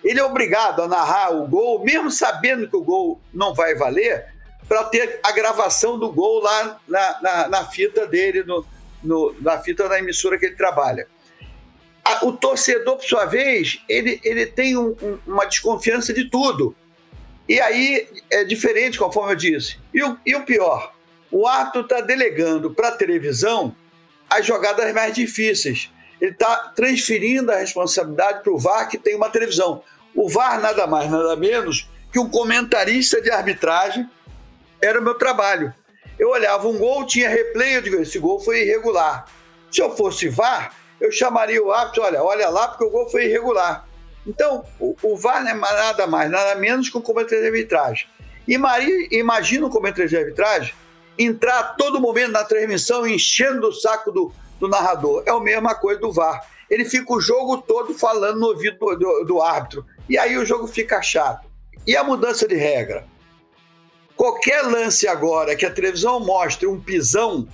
ele 0.04 0.20
é 0.20 0.24
obrigado 0.24 0.82
a 0.82 0.88
narrar 0.88 1.32
o 1.32 1.48
gol, 1.48 1.84
mesmo 1.84 2.10
sabendo 2.10 2.68
que 2.68 2.76
o 2.76 2.84
gol 2.84 3.22
não 3.34 3.54
vai 3.54 3.76
valer, 3.76 4.26
para 4.68 4.84
ter 4.86 5.20
a 5.22 5.32
gravação 5.32 6.00
do 6.00 6.12
gol 6.12 6.42
lá 6.42 6.80
na, 6.88 7.22
na, 7.22 7.48
na 7.50 7.66
fita 7.66 8.08
dele, 8.08 8.44
no, 8.44 8.66
no, 9.04 9.36
na 9.42 9.60
fita 9.60 9.88
da 9.88 10.00
emissora 10.00 10.40
que 10.40 10.46
ele 10.46 10.56
trabalha. 10.56 11.08
A, 12.04 12.26
o 12.26 12.32
torcedor, 12.32 12.98
por 12.98 13.06
sua 13.06 13.26
vez, 13.26 13.84
ele, 13.88 14.20
ele 14.24 14.46
tem 14.46 14.78
um, 14.78 14.96
um, 15.02 15.20
uma 15.28 15.46
desconfiança 15.46 16.14
de 16.14 16.30
tudo. 16.30 16.76
E 17.48 17.60
aí 17.60 18.08
é 18.30 18.44
diferente, 18.44 18.98
conforme 18.98 19.34
eu 19.34 19.36
disse. 19.36 19.78
E 19.94 20.02
o, 20.02 20.18
e 20.26 20.36
o 20.36 20.46
pior, 20.46 20.94
o 21.30 21.46
árbitro 21.46 21.82
está 21.82 22.02
delegando 22.02 22.72
para 22.72 22.88
a 22.88 22.96
televisão 22.96 23.76
as 24.30 24.46
jogadas 24.46 24.94
mais 24.94 25.14
difíceis 25.14 25.92
ele 26.22 26.32
está 26.32 26.72
transferindo 26.76 27.52
a 27.52 27.58
responsabilidade 27.58 28.44
para 28.44 28.54
o 28.54 28.58
VAR, 28.58 28.88
que 28.88 28.98
tem 29.00 29.16
uma 29.16 29.30
televisão. 29.30 29.82
O 30.16 30.30
VAR, 30.30 30.62
nada 30.62 30.86
mais, 30.86 31.10
nada 31.10 31.36
menos 31.36 31.90
que 32.14 32.20
um 32.20 32.30
comentarista 32.30 33.20
de 33.20 33.32
arbitragem, 33.32 34.08
era 34.80 35.00
o 35.00 35.04
meu 35.04 35.16
trabalho. 35.16 35.74
Eu 36.20 36.30
olhava 36.30 36.68
um 36.68 36.78
gol, 36.78 37.08
tinha 37.08 37.28
replay, 37.28 37.78
eu 37.78 37.82
digo, 37.82 37.96
esse 37.96 38.20
gol 38.20 38.40
foi 38.40 38.62
irregular. 38.62 39.26
Se 39.72 39.82
eu 39.82 39.96
fosse 39.98 40.30
VAR, 40.30 40.76
eu 41.00 41.12
chamaria 41.12 41.64
o 41.64 41.72
árbitro, 41.72 42.04
olha, 42.04 42.24
olha 42.24 42.50
lá, 42.50 42.68
porque 42.68 42.84
o 42.84 42.90
gol 42.92 43.10
foi 43.10 43.26
irregular. 43.26 43.88
Então, 44.28 44.64
o, 44.80 44.96
o 45.02 45.18
VAR 45.18 45.44
não 45.44 45.50
é 45.50 45.56
nada 45.56 46.06
mais, 46.06 46.30
nada 46.30 46.54
menos 46.56 46.90
que 46.90 46.98
um 46.98 47.02
comentarista 47.02 47.50
de 47.50 47.58
arbitragem. 47.58 48.08
E 48.48 48.58
Maria, 48.60 49.08
imagina 49.12 49.66
um 49.66 49.70
comentarista 49.70 50.18
de 50.18 50.24
arbitragem 50.24 50.74
entrar 51.18 51.60
a 51.60 51.64
todo 51.64 52.00
momento 52.00 52.32
na 52.32 52.44
transmissão 52.44 53.08
enchendo 53.08 53.68
o 53.68 53.74
saco 53.74 54.12
do, 54.12 54.32
do 54.62 54.70
narrador. 54.70 55.24
É 55.26 55.32
a 55.32 55.40
mesma 55.40 55.76
coisa 55.76 56.00
do 56.00 56.12
VAR. 56.12 56.48
Ele 56.70 56.86
fica 56.86 57.12
o 57.12 57.20
jogo 57.20 57.58
todo 57.58 57.94
falando 57.94 58.40
no 58.40 58.48
ouvido 58.48 58.78
do, 58.78 58.96
do, 58.96 59.24
do 59.26 59.42
árbitro. 59.42 59.86
E 60.08 60.18
aí 60.18 60.38
o 60.38 60.46
jogo 60.46 60.68
fica 60.68 61.02
chato. 61.02 61.50
E 61.86 61.98
a 61.98 62.04
mudança 62.04 62.48
de 62.48 62.56
regra? 62.56 63.06
Qualquer 64.16 64.62
lance 64.62 65.08
agora 65.08 65.56
que 65.56 65.66
a 65.66 65.72
televisão 65.72 66.20
mostre 66.20 66.68
um 66.68 66.80
pisão, 66.80 67.48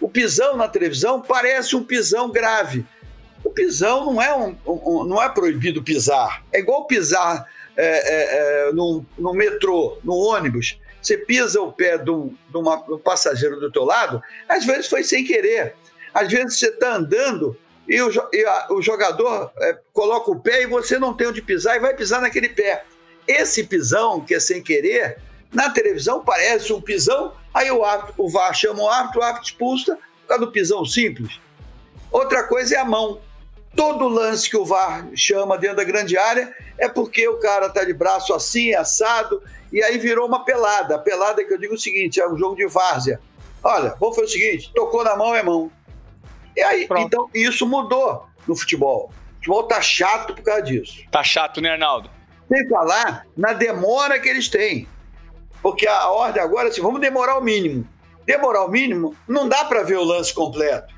o 0.00 0.08
pisão 0.08 0.56
na 0.56 0.68
televisão 0.68 1.22
parece 1.22 1.76
um 1.76 1.84
pisão 1.84 2.30
grave. 2.30 2.84
O 3.44 3.50
pisão 3.50 4.12
não 4.12 4.20
é, 4.20 4.36
um, 4.36 4.56
um 4.66 5.04
não 5.04 5.22
é 5.22 5.28
proibido 5.28 5.82
pisar. 5.82 6.44
É 6.52 6.58
igual 6.58 6.86
pisar 6.86 7.46
é, 7.76 7.84
é, 7.84 8.68
é, 8.68 8.72
no, 8.72 9.06
no 9.16 9.32
metrô, 9.32 9.98
no 10.02 10.14
ônibus. 10.14 10.78
Você 11.00 11.16
pisa 11.16 11.62
o 11.62 11.72
pé 11.72 11.96
de 11.96 12.10
um, 12.10 12.34
passageiro 13.02 13.60
do 13.60 13.70
teu 13.70 13.84
lado, 13.84 14.20
às 14.48 14.64
vezes 14.66 14.88
foi 14.88 15.04
sem 15.04 15.24
querer. 15.24 15.76
Às 16.18 16.32
vezes 16.32 16.58
você 16.58 16.66
está 16.66 16.96
andando 16.96 17.56
e 17.86 18.02
o, 18.02 18.10
e 18.32 18.44
a, 18.44 18.66
o 18.70 18.82
jogador 18.82 19.52
é, 19.60 19.78
coloca 19.92 20.32
o 20.32 20.40
pé 20.40 20.64
e 20.64 20.66
você 20.66 20.98
não 20.98 21.14
tem 21.14 21.28
onde 21.28 21.40
pisar 21.40 21.76
e 21.76 21.78
vai 21.78 21.94
pisar 21.94 22.20
naquele 22.20 22.48
pé. 22.48 22.84
Esse 23.24 23.62
pisão, 23.62 24.20
que 24.20 24.34
é 24.34 24.40
sem 24.40 24.60
querer, 24.60 25.18
na 25.52 25.70
televisão 25.70 26.24
parece 26.24 26.72
um 26.72 26.80
pisão, 26.80 27.34
aí 27.54 27.70
o, 27.70 27.84
árbitro, 27.84 28.14
o 28.18 28.28
VAR 28.28 28.52
chama 28.52 28.82
o 28.82 28.88
árbitro, 28.88 29.20
o 29.20 29.22
árbitro 29.22 29.48
expulsa 29.48 29.94
por 29.94 30.26
causa 30.26 30.44
do 30.44 30.50
pisão 30.50 30.84
simples. 30.84 31.38
Outra 32.10 32.42
coisa 32.42 32.74
é 32.74 32.78
a 32.78 32.84
mão. 32.84 33.20
Todo 33.76 34.08
lance 34.08 34.50
que 34.50 34.56
o 34.56 34.64
VAR 34.64 35.08
chama 35.14 35.56
dentro 35.56 35.76
da 35.76 35.84
grande 35.84 36.18
área 36.18 36.52
é 36.78 36.88
porque 36.88 37.28
o 37.28 37.38
cara 37.38 37.66
está 37.66 37.84
de 37.84 37.92
braço 37.92 38.34
assim, 38.34 38.74
assado, 38.74 39.40
e 39.72 39.80
aí 39.84 39.96
virou 39.98 40.26
uma 40.26 40.44
pelada. 40.44 40.96
A 40.96 40.98
pelada 40.98 41.44
que 41.44 41.54
eu 41.54 41.58
digo 41.58 41.74
o 41.74 41.78
seguinte: 41.78 42.20
é 42.20 42.28
um 42.28 42.36
jogo 42.36 42.56
de 42.56 42.66
várzea. 42.66 43.20
Olha, 43.62 43.94
vamos 44.00 44.16
fazer 44.16 44.26
o 44.26 44.32
seguinte: 44.32 44.72
tocou 44.74 45.04
na 45.04 45.14
mão 45.14 45.32
é 45.32 45.44
mão. 45.44 45.70
E 46.58 46.62
aí, 46.62 46.88
Pronto. 46.88 47.06
então, 47.06 47.30
isso 47.32 47.64
mudou 47.64 48.26
no 48.44 48.56
futebol. 48.56 49.12
O 49.30 49.34
futebol 49.36 49.62
tá 49.62 49.80
chato 49.80 50.34
por 50.34 50.42
causa 50.42 50.62
disso. 50.62 51.04
Tá 51.08 51.22
chato, 51.22 51.60
né, 51.60 51.70
Arnaldo? 51.70 52.10
Sem 52.48 52.68
falar 52.68 53.24
na 53.36 53.52
demora 53.52 54.18
que 54.18 54.28
eles 54.28 54.48
têm. 54.48 54.88
Porque 55.62 55.86
a 55.86 56.08
ordem 56.08 56.42
agora 56.42 56.66
é 56.66 56.70
assim, 56.72 56.80
vamos 56.82 57.00
demorar 57.00 57.38
o 57.38 57.40
mínimo. 57.40 57.86
Demorar 58.26 58.64
o 58.64 58.68
mínimo, 58.68 59.16
não 59.28 59.48
dá 59.48 59.64
para 59.66 59.84
ver 59.84 59.98
o 59.98 60.02
lance 60.02 60.34
completo. 60.34 60.92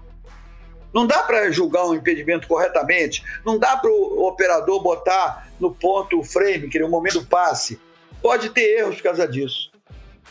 Não 0.94 1.06
dá 1.06 1.22
para 1.24 1.50
julgar 1.52 1.84
um 1.84 1.94
impedimento 1.94 2.48
corretamente. 2.48 3.22
Não 3.44 3.58
dá 3.58 3.76
para 3.76 3.90
o 3.90 4.26
operador 4.26 4.82
botar 4.82 5.46
no 5.60 5.74
ponto 5.74 6.18
o 6.18 6.24
frame, 6.24 6.70
que 6.70 6.78
é 6.78 6.84
o 6.84 6.88
momento 6.88 7.20
do 7.20 7.26
passe. 7.26 7.78
pode 8.22 8.48
ter 8.48 8.78
erros 8.78 8.96
por 8.96 9.02
causa 9.02 9.28
disso. 9.28 9.70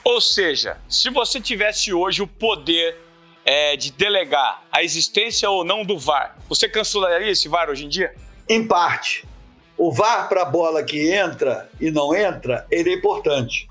Ou 0.03 0.19
seja, 0.19 0.77
se 0.89 1.12
você 1.12 1.39
tivesse 1.39 1.93
hoje 1.93 2.24
o 2.24 2.27
poder 2.27 2.98
é, 3.46 3.75
de 3.75 3.91
delegar 3.91 4.63
a 4.72 4.84
existência 4.84 5.50
ou 5.50 5.63
não 5.63 5.84
do 5.84 5.98
VAR, 5.98 6.38
você 6.48 6.67
cancelaria 6.67 7.31
esse 7.31 7.48
VAR 7.48 7.69
hoje 7.69 7.86
em 7.86 7.89
dia? 7.89 8.13
Em 8.48 8.67
parte. 8.67 9.27
O 9.77 9.91
VAR 9.91 10.27
para 10.27 10.41
a 10.41 10.46
bola 10.46 10.84
que 10.84 11.12
entra 11.12 11.69
e 11.79 11.89
não 11.89 12.13
entra, 12.13 12.67
ele 12.69 12.89
é 12.89 12.93
importante. 12.93 13.69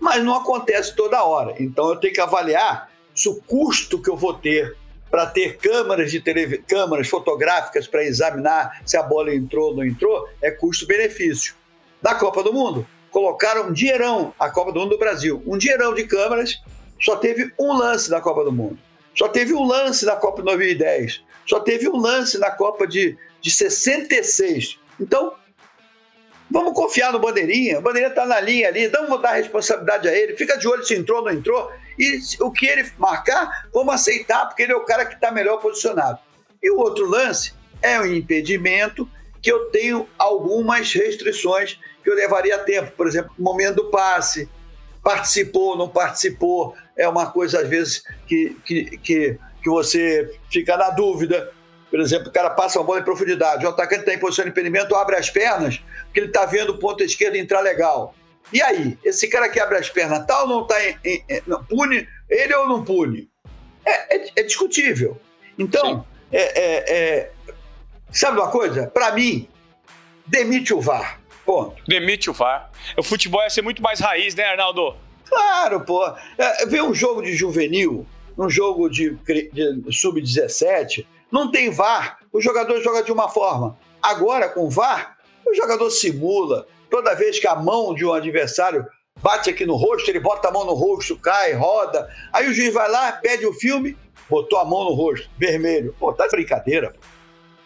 Mas 0.00 0.22
não 0.22 0.34
acontece 0.34 0.94
toda 0.94 1.24
hora. 1.24 1.54
Então 1.58 1.88
eu 1.88 1.96
tenho 1.96 2.14
que 2.14 2.20
avaliar 2.20 2.90
se 3.14 3.28
o 3.28 3.42
custo 3.42 4.00
que 4.00 4.08
eu 4.08 4.16
vou 4.16 4.34
ter 4.34 4.76
para 5.10 5.26
ter 5.26 5.56
câmeras 5.56 6.10
de 6.10 6.22
câmeras 6.66 7.08
fotográficas 7.08 7.86
para 7.86 8.04
examinar 8.04 8.80
se 8.84 8.96
a 8.96 9.02
bola 9.02 9.34
entrou 9.34 9.70
ou 9.70 9.76
não 9.76 9.84
entrou 9.84 10.28
é 10.40 10.50
custo-benefício. 10.50 11.54
Da 12.00 12.14
Copa 12.14 12.42
do 12.42 12.52
Mundo, 12.52 12.86
colocaram 13.10 13.68
um 13.68 13.72
dinheirão 13.72 14.32
a 14.38 14.50
Copa 14.50 14.72
do 14.72 14.80
Mundo 14.80 14.90
do 14.90 14.98
Brasil, 14.98 15.42
um 15.46 15.58
dinheirão 15.58 15.94
de 15.94 16.04
câmeras, 16.04 16.62
só 17.00 17.16
teve 17.16 17.52
um 17.58 17.72
lance 17.72 18.08
da 18.08 18.20
Copa 18.20 18.44
do 18.44 18.52
Mundo. 18.52 18.78
Só 19.18 19.26
teve 19.26 19.52
um 19.52 19.66
lance 19.66 20.06
na 20.06 20.14
Copa 20.14 20.38
de 20.38 20.44
2010. 20.44 21.24
Só 21.44 21.58
teve 21.58 21.88
um 21.88 21.96
lance 21.96 22.38
na 22.38 22.52
Copa 22.52 22.86
de, 22.86 23.18
de 23.40 23.50
66. 23.50 24.78
Então, 25.00 25.34
vamos 26.48 26.72
confiar 26.72 27.12
no 27.12 27.18
Bandeirinha. 27.18 27.80
O 27.80 27.82
Bandeirinha 27.82 28.10
está 28.10 28.24
na 28.24 28.38
linha 28.38 28.68
ali, 28.68 28.86
vamos 28.86 29.20
dar 29.20 29.32
responsabilidade 29.32 30.08
a 30.08 30.16
ele. 30.16 30.36
Fica 30.36 30.56
de 30.56 30.68
olho 30.68 30.84
se 30.84 30.94
entrou 30.94 31.18
ou 31.18 31.24
não 31.24 31.32
entrou. 31.32 31.68
E 31.98 32.20
o 32.40 32.52
que 32.52 32.66
ele 32.66 32.88
marcar, 32.96 33.68
vamos 33.74 33.92
aceitar, 33.92 34.46
porque 34.46 34.62
ele 34.62 34.72
é 34.72 34.76
o 34.76 34.84
cara 34.84 35.04
que 35.04 35.14
está 35.14 35.32
melhor 35.32 35.60
posicionado. 35.60 36.20
E 36.62 36.70
o 36.70 36.78
outro 36.78 37.04
lance 37.04 37.52
é 37.82 37.98
um 37.98 38.06
impedimento 38.06 39.08
que 39.42 39.50
eu 39.50 39.66
tenho 39.70 40.08
algumas 40.16 40.92
restrições 40.92 41.78
que 42.04 42.10
eu 42.10 42.14
levaria 42.14 42.58
tempo. 42.58 42.92
Por 42.92 43.08
exemplo, 43.08 43.32
momento 43.36 43.76
do 43.76 43.90
passe, 43.90 44.48
participou, 45.02 45.76
não 45.76 45.88
participou, 45.88 46.76
é 46.98 47.08
uma 47.08 47.30
coisa 47.30 47.60
às 47.60 47.68
vezes 47.68 48.02
que, 48.26 48.56
que, 48.64 48.98
que, 48.98 49.38
que 49.62 49.70
você 49.70 50.36
fica 50.50 50.76
na 50.76 50.90
dúvida. 50.90 51.52
Por 51.88 52.00
exemplo, 52.00 52.28
o 52.28 52.32
cara 52.32 52.50
passa 52.50 52.78
uma 52.78 52.84
bola 52.84 53.00
em 53.00 53.04
profundidade, 53.04 53.64
o 53.64 53.68
atacante 53.70 54.00
está 54.00 54.12
em 54.12 54.18
posição 54.18 54.44
de 54.44 54.50
impedimento, 54.50 54.94
abre 54.94 55.16
as 55.16 55.30
pernas, 55.30 55.80
porque 56.04 56.20
ele 56.20 56.26
está 56.26 56.44
vendo 56.44 56.70
o 56.70 56.78
ponto 56.78 57.02
esquerdo 57.02 57.36
entrar 57.36 57.60
legal. 57.60 58.14
E 58.52 58.60
aí, 58.60 58.98
esse 59.04 59.28
cara 59.28 59.48
que 59.48 59.60
abre 59.60 59.78
as 59.78 59.88
pernas, 59.88 60.26
tal 60.26 60.42
ou 60.42 60.48
não 60.48 60.62
está 60.62 60.84
em, 60.84 60.98
em, 61.04 61.24
em, 61.28 61.42
pune 61.68 62.06
ele 62.28 62.54
ou 62.54 62.68
não 62.68 62.84
pune? 62.84 63.28
É, 63.86 64.16
é, 64.16 64.30
é 64.36 64.42
discutível. 64.42 65.18
Então, 65.58 66.04
é, 66.30 66.42
é, 66.42 66.96
é, 66.96 67.30
sabe 68.12 68.38
uma 68.38 68.50
coisa? 68.50 68.86
Para 68.86 69.12
mim, 69.12 69.48
demite 70.26 70.74
o 70.74 70.80
VAR. 70.80 71.20
Ponto. 71.44 71.82
Demite 71.86 72.28
o 72.28 72.34
VAR. 72.34 72.70
O 72.96 73.02
futebol 73.02 73.42
ia 73.42 73.50
ser 73.50 73.62
muito 73.62 73.82
mais 73.82 74.00
raiz, 74.00 74.34
né, 74.34 74.44
Arnaldo? 74.44 74.94
Claro, 75.28 75.80
pô. 75.80 76.04
É, 76.36 76.66
ver 76.66 76.82
um 76.82 76.94
jogo 76.94 77.22
de 77.22 77.34
juvenil, 77.34 78.06
um 78.36 78.48
jogo 78.48 78.88
de, 78.88 79.10
de 79.52 79.82
sub-17, 79.92 81.06
não 81.30 81.50
tem 81.50 81.70
VAR. 81.70 82.18
O 82.32 82.40
jogador 82.40 82.80
joga 82.80 83.02
de 83.02 83.12
uma 83.12 83.28
forma. 83.28 83.78
Agora, 84.02 84.48
com 84.48 84.68
VAR, 84.68 85.18
o 85.46 85.54
jogador 85.54 85.90
simula. 85.90 86.66
Toda 86.90 87.14
vez 87.14 87.38
que 87.38 87.46
a 87.46 87.54
mão 87.54 87.94
de 87.94 88.04
um 88.04 88.12
adversário 88.12 88.86
bate 89.22 89.50
aqui 89.50 89.66
no 89.66 89.76
rosto, 89.76 90.10
ele 90.10 90.20
bota 90.20 90.48
a 90.48 90.52
mão 90.52 90.64
no 90.64 90.72
rosto, 90.72 91.18
cai, 91.18 91.52
roda. 91.52 92.08
Aí 92.32 92.48
o 92.48 92.54
juiz 92.54 92.72
vai 92.72 92.90
lá, 92.90 93.12
pede 93.12 93.44
o 93.44 93.52
filme, 93.52 93.96
botou 94.28 94.58
a 94.58 94.64
mão 94.64 94.84
no 94.84 94.94
rosto, 94.94 95.28
vermelho. 95.36 95.94
Pô, 95.98 96.12
tá 96.12 96.24
de 96.24 96.30
brincadeira. 96.30 96.94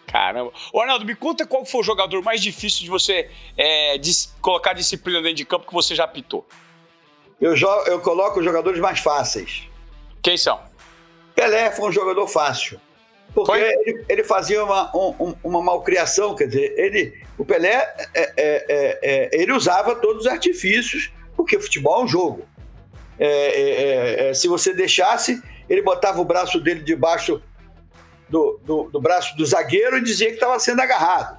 Caramba. 0.07 0.53
Ô, 0.73 0.81
Arnaldo, 0.81 1.05
me 1.05 1.15
conta 1.15 1.47
qual 1.47 1.65
foi 1.65 1.81
o 1.81 1.85
jogador 1.85 2.23
mais 2.23 2.41
difícil 2.41 2.83
de 2.83 2.91
você 2.91 3.31
é, 3.57 3.97
de 3.97 4.11
colocar 4.41 4.73
disciplina 4.73 5.23
dentro 5.23 5.37
de 5.37 5.45
campo 5.45 5.67
que 5.67 5.73
você 5.73 5.95
já 5.95 6.05
apitou 6.05 6.47
eu, 7.43 7.57
eu 7.87 8.01
coloco 8.01 8.39
os 8.39 8.45
jogadores 8.45 8.79
mais 8.79 9.01
fáceis. 9.01 9.69
Quem 10.23 10.37
são? 10.37 10.61
Pelé 11.35 11.71
foi 11.73 11.89
um 11.89 11.93
jogador 11.93 12.27
fácil. 12.29 12.81
Porque 13.35 13.53
ele, 13.53 14.05
ele, 14.09 14.25
fazia 14.25 14.63
uma, 14.63 14.95
um, 14.95 15.35
uma 15.43 15.63
malcriação, 15.63 16.35
quer 16.35 16.47
dizer, 16.47 16.75
ele, 16.77 17.19
o 17.39 17.45
Pelé 17.45 17.71
é, 17.71 18.13
é, 18.15 18.33
é, 18.37 18.99
é 19.03 19.31
ele 19.33 19.53
usava 19.53 19.95
todos 19.97 20.27
os 20.27 20.31
artifícios, 20.31 21.11
porque 21.35 21.59
futebol 21.59 22.03
é 22.03 22.05
um 22.05 22.09
jogo. 22.09 22.47
É, 23.19 24.29
é, 24.29 24.35
se 24.35 24.49
você 24.49 24.75
deixasse, 24.75 25.43
ele 25.69 25.81
botava 25.81 26.21
o 26.21 26.25
braço 26.25 26.61
dele 26.61 26.81
debaixo 26.81 27.43
do, 28.29 28.61
do, 28.65 28.85
do 28.91 29.01
braço 29.01 29.37
do 29.37 29.47
zagueiro 29.47 29.97
e 29.97 30.03
dizia 30.03 30.29
que 30.29 30.35
estava 30.35 30.59
sendo 30.59 30.81
agarrado. 30.81 31.39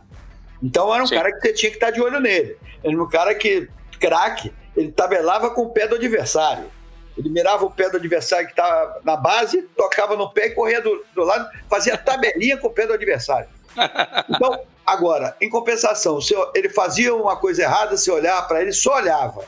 Então 0.62 0.93
era 0.93 1.03
um 1.03 1.07
Sim. 1.07 1.15
cara 1.15 1.31
que 1.31 1.41
você 1.41 1.53
tinha 1.53 1.69
que 1.69 1.77
estar 1.77 1.91
de 1.91 2.01
olho 2.01 2.19
nele. 2.19 2.57
Era 2.83 3.03
um 3.03 3.07
cara 3.07 3.36
que, 3.36 3.67
craque, 4.00 4.51
ele 4.75 4.91
tabelava 4.91 5.49
com 5.51 5.63
o 5.63 5.69
pé 5.69 5.87
do 5.87 5.95
adversário. 5.95 6.65
Ele 7.17 7.29
mirava 7.29 7.63
o 7.65 7.71
pé 7.71 7.89
do 7.89 7.97
adversário 7.97 8.47
que 8.47 8.53
estava 8.53 8.99
na 9.03 9.15
base, 9.15 9.61
tocava 9.77 10.15
no 10.15 10.31
pé 10.31 10.47
e 10.47 10.51
corria 10.51 10.81
do, 10.81 11.05
do 11.13 11.23
lado, 11.23 11.47
fazia 11.69 11.95
tabelinha 11.95 12.57
com 12.57 12.67
o 12.67 12.71
pé 12.71 12.87
do 12.87 12.93
adversário. 12.93 13.47
Então, 14.29 14.59
agora, 14.85 15.35
em 15.39 15.49
compensação, 15.49 16.19
se 16.19 16.33
ele 16.55 16.69
fazia 16.69 17.13
uma 17.13 17.35
coisa 17.35 17.63
errada, 17.63 17.97
se 17.97 18.09
olhar 18.09 18.41
para 18.47 18.61
ele, 18.61 18.71
só 18.71 18.95
olhava. 18.95 19.45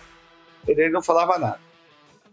Ele 0.67 0.89
não 0.89 1.01
falava 1.01 1.39
nada. 1.39 1.59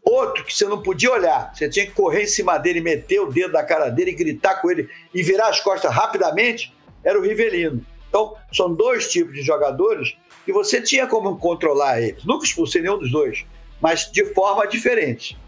Outro 0.04 0.44
que 0.44 0.54
você 0.54 0.64
não 0.66 0.82
podia 0.82 1.12
olhar, 1.12 1.54
você 1.54 1.68
tinha 1.68 1.86
que 1.86 1.92
correr 1.92 2.24
em 2.24 2.26
cima 2.26 2.58
dele, 2.58 2.80
meter 2.80 3.20
o 3.20 3.30
dedo 3.30 3.52
na 3.52 3.62
cara 3.62 3.88
dele, 3.88 4.12
gritar 4.12 4.60
com 4.60 4.70
ele 4.70 4.90
e 5.14 5.22
virar 5.22 5.48
as 5.48 5.60
costas 5.60 5.92
rapidamente, 5.92 6.74
era 7.04 7.18
o 7.18 7.22
Rivelino. 7.22 7.84
Então, 8.08 8.36
são 8.52 8.74
dois 8.74 9.10
tipos 9.10 9.32
de 9.32 9.42
jogadores 9.42 10.16
que 10.44 10.52
você 10.52 10.80
tinha 10.80 11.06
como 11.06 11.38
controlar 11.38 12.00
eles. 12.00 12.24
Nunca 12.24 12.44
expulsei 12.44 12.82
nenhum 12.82 12.98
dos 12.98 13.10
dois, 13.10 13.44
mas 13.80 14.10
de 14.10 14.24
forma 14.34 14.66
diferente. 14.66 15.38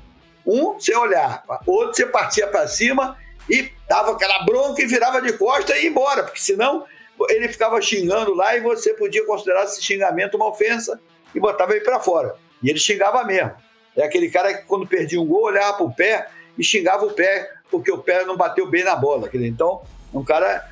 Um, 0.47 0.75
você 0.75 0.95
olhava, 0.95 1.61
outro, 1.67 1.95
você 1.95 2.07
partia 2.07 2.47
para 2.47 2.67
cima 2.69 3.17
e 3.49 3.71
dava 3.89 4.13
aquela 4.13 4.45
bronca 4.45 4.83
e 4.83 4.87
virava 4.87 5.21
de 5.21 5.33
costa 5.35 5.77
e 5.77 5.85
ia 5.85 5.89
embora, 5.89 6.23
porque 6.23 6.41
senão 6.41 6.85
ele 7.31 7.49
ficava 7.49 7.81
xingando 7.81 8.35
lá 8.35 8.57
e 8.57 8.61
você 8.61 8.93
podia 8.95 9.25
considerar 9.25 9.65
esse 9.65 9.83
xingamento 9.83 10.37
uma 10.37 10.49
ofensa 10.49 11.01
e 11.35 11.41
botava 11.41 11.75
ele 11.75 11.85
para 11.85 12.01
fora. 12.01 12.35
E 12.63 12.71
ele 12.71 12.79
xingava 12.79 13.25
mesmo. 13.25 13.53
É 13.97 14.05
aquele 14.05 14.29
cara 14.29 14.53
que, 14.53 14.65
quando 14.67 14.87
perdia 14.87 15.21
um 15.21 15.27
gol, 15.27 15.45
olhava 15.45 15.77
para 15.77 15.87
o 15.87 15.95
pé 15.95 16.29
e 16.59 16.65
xingava 16.65 17.07
o 17.07 17.13
pé 17.13 17.51
porque 17.71 17.91
o 17.91 17.99
pé 17.99 18.25
não 18.25 18.37
bateu 18.37 18.69
bem 18.69 18.85
na 18.85 18.97
bola. 18.97 19.29
Então, 19.33 19.83
um 20.13 20.25
cara 20.25 20.69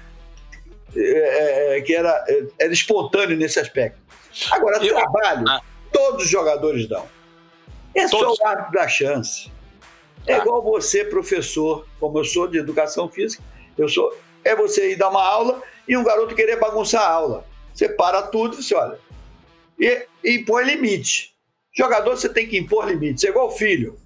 é, 0.96 1.74
é, 1.74 1.78
é 1.78 1.80
que 1.80 1.94
era, 1.94 2.24
era 2.58 2.72
espontâneo 2.72 3.36
nesse 3.36 3.58
aspecto. 3.58 4.00
Agora, 4.50 4.84
eu... 4.84 4.94
trabalho, 4.94 5.48
ah. 5.48 5.60
todos 5.92 6.24
os 6.24 6.30
jogadores 6.30 6.88
dão. 6.88 7.08
É 7.94 8.08
todos. 8.08 8.36
só 8.36 8.44
o 8.44 8.48
hábito 8.48 8.72
da 8.72 8.88
chance. 8.88 9.50
É 10.26 10.34
ah. 10.34 10.38
igual 10.38 10.62
você, 10.62 11.04
professor, 11.04 11.86
como 12.00 12.18
eu 12.18 12.24
sou 12.24 12.46
de 12.46 12.58
educação 12.58 13.08
física, 13.08 13.42
eu 13.76 13.88
sou. 13.88 14.14
É 14.44 14.56
você 14.56 14.92
ir 14.92 14.96
dar 14.96 15.10
uma 15.10 15.22
aula 15.22 15.62
e 15.86 15.96
um 15.96 16.02
garoto 16.02 16.34
querer 16.34 16.58
bagunçar 16.58 17.02
a 17.02 17.10
aula. 17.10 17.46
Você 17.72 17.88
para 17.88 18.22
tudo 18.22 18.58
e 18.58 18.62
você 18.62 18.74
olha. 18.74 18.98
E, 19.78 20.06
e 20.24 20.36
impõe 20.36 20.64
limite. 20.64 21.32
Jogador, 21.74 22.16
você 22.16 22.28
tem 22.28 22.46
que 22.46 22.58
impor 22.58 22.86
limites. 22.86 23.24
É 23.24 23.28
igual 23.28 23.50
filho. 23.50 23.98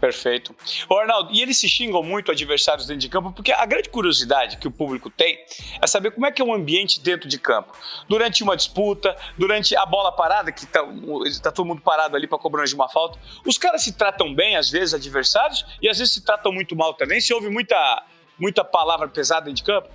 Perfeito. 0.00 0.54
Ô 0.88 0.96
Arnaldo, 0.96 1.32
e 1.32 1.42
eles 1.42 1.58
se 1.58 1.68
xingam 1.68 2.02
muito 2.02 2.30
adversários 2.30 2.86
dentro 2.86 3.00
de 3.00 3.08
campo, 3.08 3.32
porque 3.32 3.52
a 3.52 3.66
grande 3.66 3.88
curiosidade 3.88 4.56
que 4.56 4.68
o 4.68 4.70
público 4.70 5.10
tem 5.10 5.38
é 5.80 5.86
saber 5.86 6.12
como 6.12 6.24
é 6.26 6.30
que 6.30 6.40
é 6.40 6.44
o 6.44 6.52
ambiente 6.52 7.00
dentro 7.00 7.28
de 7.28 7.38
campo. 7.38 7.72
Durante 8.08 8.42
uma 8.42 8.56
disputa, 8.56 9.16
durante 9.36 9.74
a 9.76 9.84
bola 9.84 10.12
parada, 10.12 10.52
que 10.52 10.66
tá, 10.66 10.84
tá 11.42 11.50
todo 11.50 11.66
mundo 11.66 11.82
parado 11.82 12.16
ali 12.16 12.26
para 12.28 12.38
cobrança 12.38 12.68
de 12.68 12.74
uma 12.76 12.88
falta, 12.88 13.18
os 13.44 13.58
caras 13.58 13.82
se 13.82 13.92
tratam 13.92 14.32
bem, 14.32 14.56
às 14.56 14.70
vezes, 14.70 14.94
adversários, 14.94 15.64
e 15.82 15.88
às 15.88 15.98
vezes 15.98 16.14
se 16.14 16.24
tratam 16.24 16.52
muito 16.52 16.76
mal 16.76 16.94
também. 16.94 17.20
Se 17.20 17.34
ouve 17.34 17.48
muita, 17.50 18.04
muita 18.38 18.64
palavra 18.64 19.08
pesada 19.08 19.46
dentro 19.46 19.56
de 19.56 19.64
campo? 19.64 19.88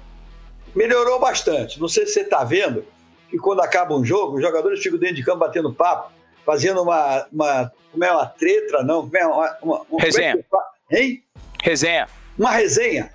Melhorou 0.76 1.20
bastante. 1.20 1.80
Não 1.80 1.88
sei 1.88 2.06
se 2.06 2.14
você 2.14 2.22
está 2.22 2.44
vendo 2.44 2.86
que 3.30 3.38
quando 3.38 3.62
acaba 3.62 3.96
um 3.96 4.04
jogo, 4.04 4.36
os 4.36 4.42
jogadores 4.42 4.82
ficam 4.82 5.00
dentro 5.00 5.16
de 5.16 5.24
campo 5.24 5.40
batendo 5.40 5.74
papo 5.74 6.12
fazendo 6.46 6.82
uma, 6.82 7.28
uma 7.32 7.72
como 7.92 8.04
é 8.04 8.12
uma 8.12 8.26
treta, 8.26 8.84
não, 8.84 9.02
como 9.02 9.18
é 9.18 9.26
uma, 9.26 9.58
uma, 9.62 9.82
uma 9.90 10.02
resenha. 10.02 10.46
É 10.92 11.02
hein? 11.02 11.24
Resenha. 11.62 12.08
Uma 12.38 12.52
resenha. 12.52 13.12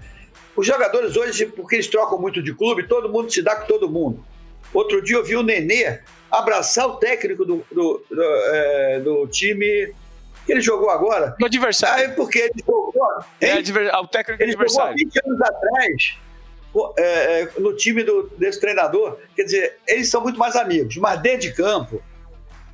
Os 0.56 0.66
jogadores 0.66 1.16
hoje, 1.16 1.47
porque 1.47 1.76
eles 1.76 1.87
trocam 1.87 2.18
muito 2.18 2.42
de 2.42 2.54
clube, 2.54 2.88
todo 2.88 3.08
mundo 3.08 3.30
se 3.30 3.42
dá 3.42 3.56
com 3.56 3.66
todo 3.66 3.90
mundo. 3.90 4.25
Outro 4.73 5.02
dia 5.02 5.16
eu 5.16 5.25
vi 5.25 5.37
o 5.37 5.42
Nenê 5.42 6.00
abraçar 6.30 6.87
o 6.87 6.97
técnico 6.97 7.44
do, 7.44 7.64
do, 7.70 8.04
do, 8.11 8.23
é, 8.23 9.00
do 9.00 9.26
time 9.28 9.94
que 10.44 10.52
ele 10.52 10.61
jogou 10.61 10.90
agora. 10.90 11.35
Do 11.38 11.47
adversário. 11.47 12.11
Ah, 12.11 12.14
porque 12.14 12.38
ele 12.38 12.64
jogou. 12.66 12.92
É, 13.40 13.52
adver... 13.52 13.94
o 13.94 14.06
técnico 14.06 14.42
ele 14.42 14.52
adversário. 14.52 14.99
jogou 14.99 15.12
20 15.12 15.26
anos 15.26 15.42
atrás 15.42 16.18
é, 16.99 17.40
é, 17.40 17.50
no 17.58 17.75
time 17.75 18.02
do, 18.02 18.30
desse 18.37 18.61
treinador. 18.61 19.18
Quer 19.35 19.44
dizer, 19.44 19.76
eles 19.87 20.11
são 20.11 20.20
muito 20.20 20.38
mais 20.38 20.56
amigos, 20.56 20.97
mas 20.97 21.20
dentro 21.20 21.40
de 21.40 21.52
campo, 21.52 22.02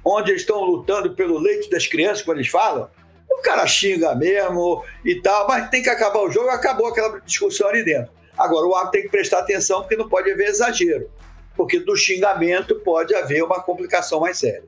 onde 0.05 0.31
eles 0.31 0.43
estão 0.43 0.61
lutando 0.63 1.15
pelo 1.15 1.39
leite 1.39 1.71
das 1.71 1.87
crianças, 1.87 2.23
quando 2.23 2.39
eles 2.39 2.51
falam, 2.51 2.89
o 3.31 3.43
cara 3.43 3.67
xinga 3.67 4.15
mesmo 4.15 4.85
e 5.05 5.21
tal, 5.21 5.49
mas 5.49 5.71
tem 5.71 5.83
que 5.83 5.89
acabar 5.89 6.21
o 6.21 6.31
jogo, 6.31 6.51
acabou 6.51 6.87
aquela 6.87 7.21
discussão 7.21 7.69
ali 7.69 7.85
dentro. 7.85 8.13
Agora, 8.37 8.67
o 8.67 8.75
árbitro 8.75 8.93
tem 8.93 9.03
que 9.03 9.09
prestar 9.09 9.41
atenção 9.41 9.81
porque 9.81 9.97
não 9.97 10.09
pode 10.09 10.31
haver 10.31 10.49
exagero, 10.49 11.11
porque 11.57 11.79
do 11.79 11.97
xingamento 11.97 12.75
pode 12.81 13.15
haver 13.15 13.43
uma 13.43 13.63
complicação 13.63 14.21
mais 14.21 14.39
séria. 14.39 14.65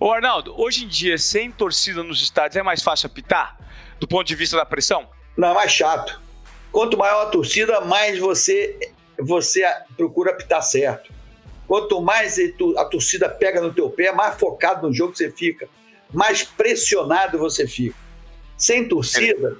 Ô 0.00 0.10
Arnaldo, 0.10 0.54
hoje 0.60 0.84
em 0.84 0.88
dia, 0.88 1.16
sem 1.16 1.50
torcida 1.50 2.02
nos 2.02 2.20
estádios, 2.20 2.56
é 2.56 2.62
mais 2.62 2.82
fácil 2.82 3.06
apitar? 3.06 3.56
Do 4.00 4.08
ponto 4.08 4.26
de 4.26 4.34
vista 4.34 4.56
da 4.56 4.64
pressão? 4.64 5.08
Não, 5.36 5.50
é 5.50 5.54
mais 5.54 5.70
chato. 5.70 6.20
Quanto 6.72 6.96
maior 6.96 7.26
a 7.26 7.30
torcida, 7.30 7.80
mais 7.82 8.18
você, 8.18 8.92
você 9.18 9.64
procura 9.96 10.32
apitar 10.32 10.62
certo. 10.62 11.12
Quanto 11.70 12.02
mais 12.02 12.36
a 12.78 12.84
torcida 12.84 13.28
pega 13.28 13.60
no 13.60 13.72
teu 13.72 13.88
pé, 13.88 14.10
mais 14.10 14.34
focado 14.34 14.88
no 14.88 14.92
jogo 14.92 15.16
você 15.16 15.30
fica. 15.30 15.68
Mais 16.12 16.42
pressionado 16.42 17.38
você 17.38 17.64
fica. 17.64 17.94
Sem 18.58 18.88
torcida, 18.88 19.56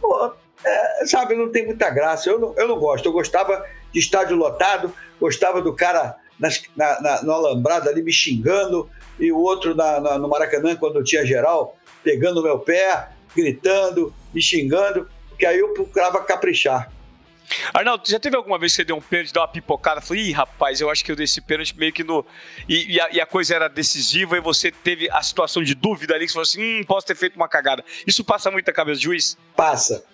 pô, 0.00 0.32
é, 0.64 1.06
sabe, 1.06 1.36
não 1.36 1.52
tem 1.52 1.64
muita 1.64 1.88
graça. 1.90 2.28
Eu 2.28 2.40
não, 2.40 2.54
eu 2.56 2.66
não 2.66 2.76
gosto. 2.76 3.06
Eu 3.06 3.12
gostava 3.12 3.64
de 3.92 4.00
estádio 4.00 4.36
lotado, 4.36 4.92
gostava 5.20 5.62
do 5.62 5.72
cara 5.72 6.16
nas, 6.40 6.60
na, 6.74 7.00
na, 7.00 7.22
no 7.22 7.30
alambrado 7.30 7.88
ali 7.88 8.02
me 8.02 8.12
xingando, 8.12 8.90
e 9.20 9.30
o 9.30 9.38
outro 9.38 9.76
na, 9.76 10.00
na, 10.00 10.18
no 10.18 10.28
Maracanã, 10.28 10.74
quando 10.74 11.04
tinha 11.04 11.24
geral, 11.24 11.78
pegando 12.02 12.42
meu 12.42 12.58
pé, 12.58 13.10
gritando, 13.32 14.12
me 14.34 14.42
xingando, 14.42 15.08
porque 15.28 15.46
aí 15.46 15.60
eu 15.60 15.72
procurava 15.72 16.20
caprichar. 16.24 16.90
Arnaldo, 17.72 18.08
já 18.08 18.18
teve 18.18 18.36
alguma 18.36 18.58
vez 18.58 18.72
que 18.72 18.76
você 18.76 18.84
deu 18.84 18.96
um 18.96 19.00
pênalti, 19.00 19.32
deu 19.32 19.42
uma 19.42 19.48
pipocada? 19.48 20.00
Falei, 20.00 20.24
ih, 20.24 20.32
rapaz, 20.32 20.80
eu 20.80 20.90
acho 20.90 21.04
que 21.04 21.12
eu 21.12 21.16
dei 21.16 21.24
esse 21.24 21.40
pênalti 21.40 21.76
meio 21.76 21.92
que 21.92 22.04
no. 22.04 22.24
E, 22.68 22.94
e, 22.94 23.00
a, 23.00 23.10
e, 23.12 23.20
a, 23.20 23.26
coisa 23.26 23.54
era 23.54 23.68
decisiva 23.68 24.36
e 24.36 24.40
você 24.40 24.70
teve 24.70 25.10
a 25.10 25.22
situação 25.22 25.62
de 25.62 25.74
dúvida 25.74 26.14
ali, 26.14 26.26
que 26.26 26.32
você 26.32 26.34
falou 26.34 26.42
assim: 26.42 26.80
hum, 26.80 26.84
posso 26.84 27.06
ter 27.06 27.16
feito 27.16 27.36
uma 27.36 27.48
cagada. 27.48 27.84
Isso 28.06 28.24
passa 28.24 28.50
muito 28.50 28.68
a 28.68 28.72
cabeça 28.72 28.98
do 28.98 29.02
juiz? 29.02 29.36
Passa. 29.56 30.04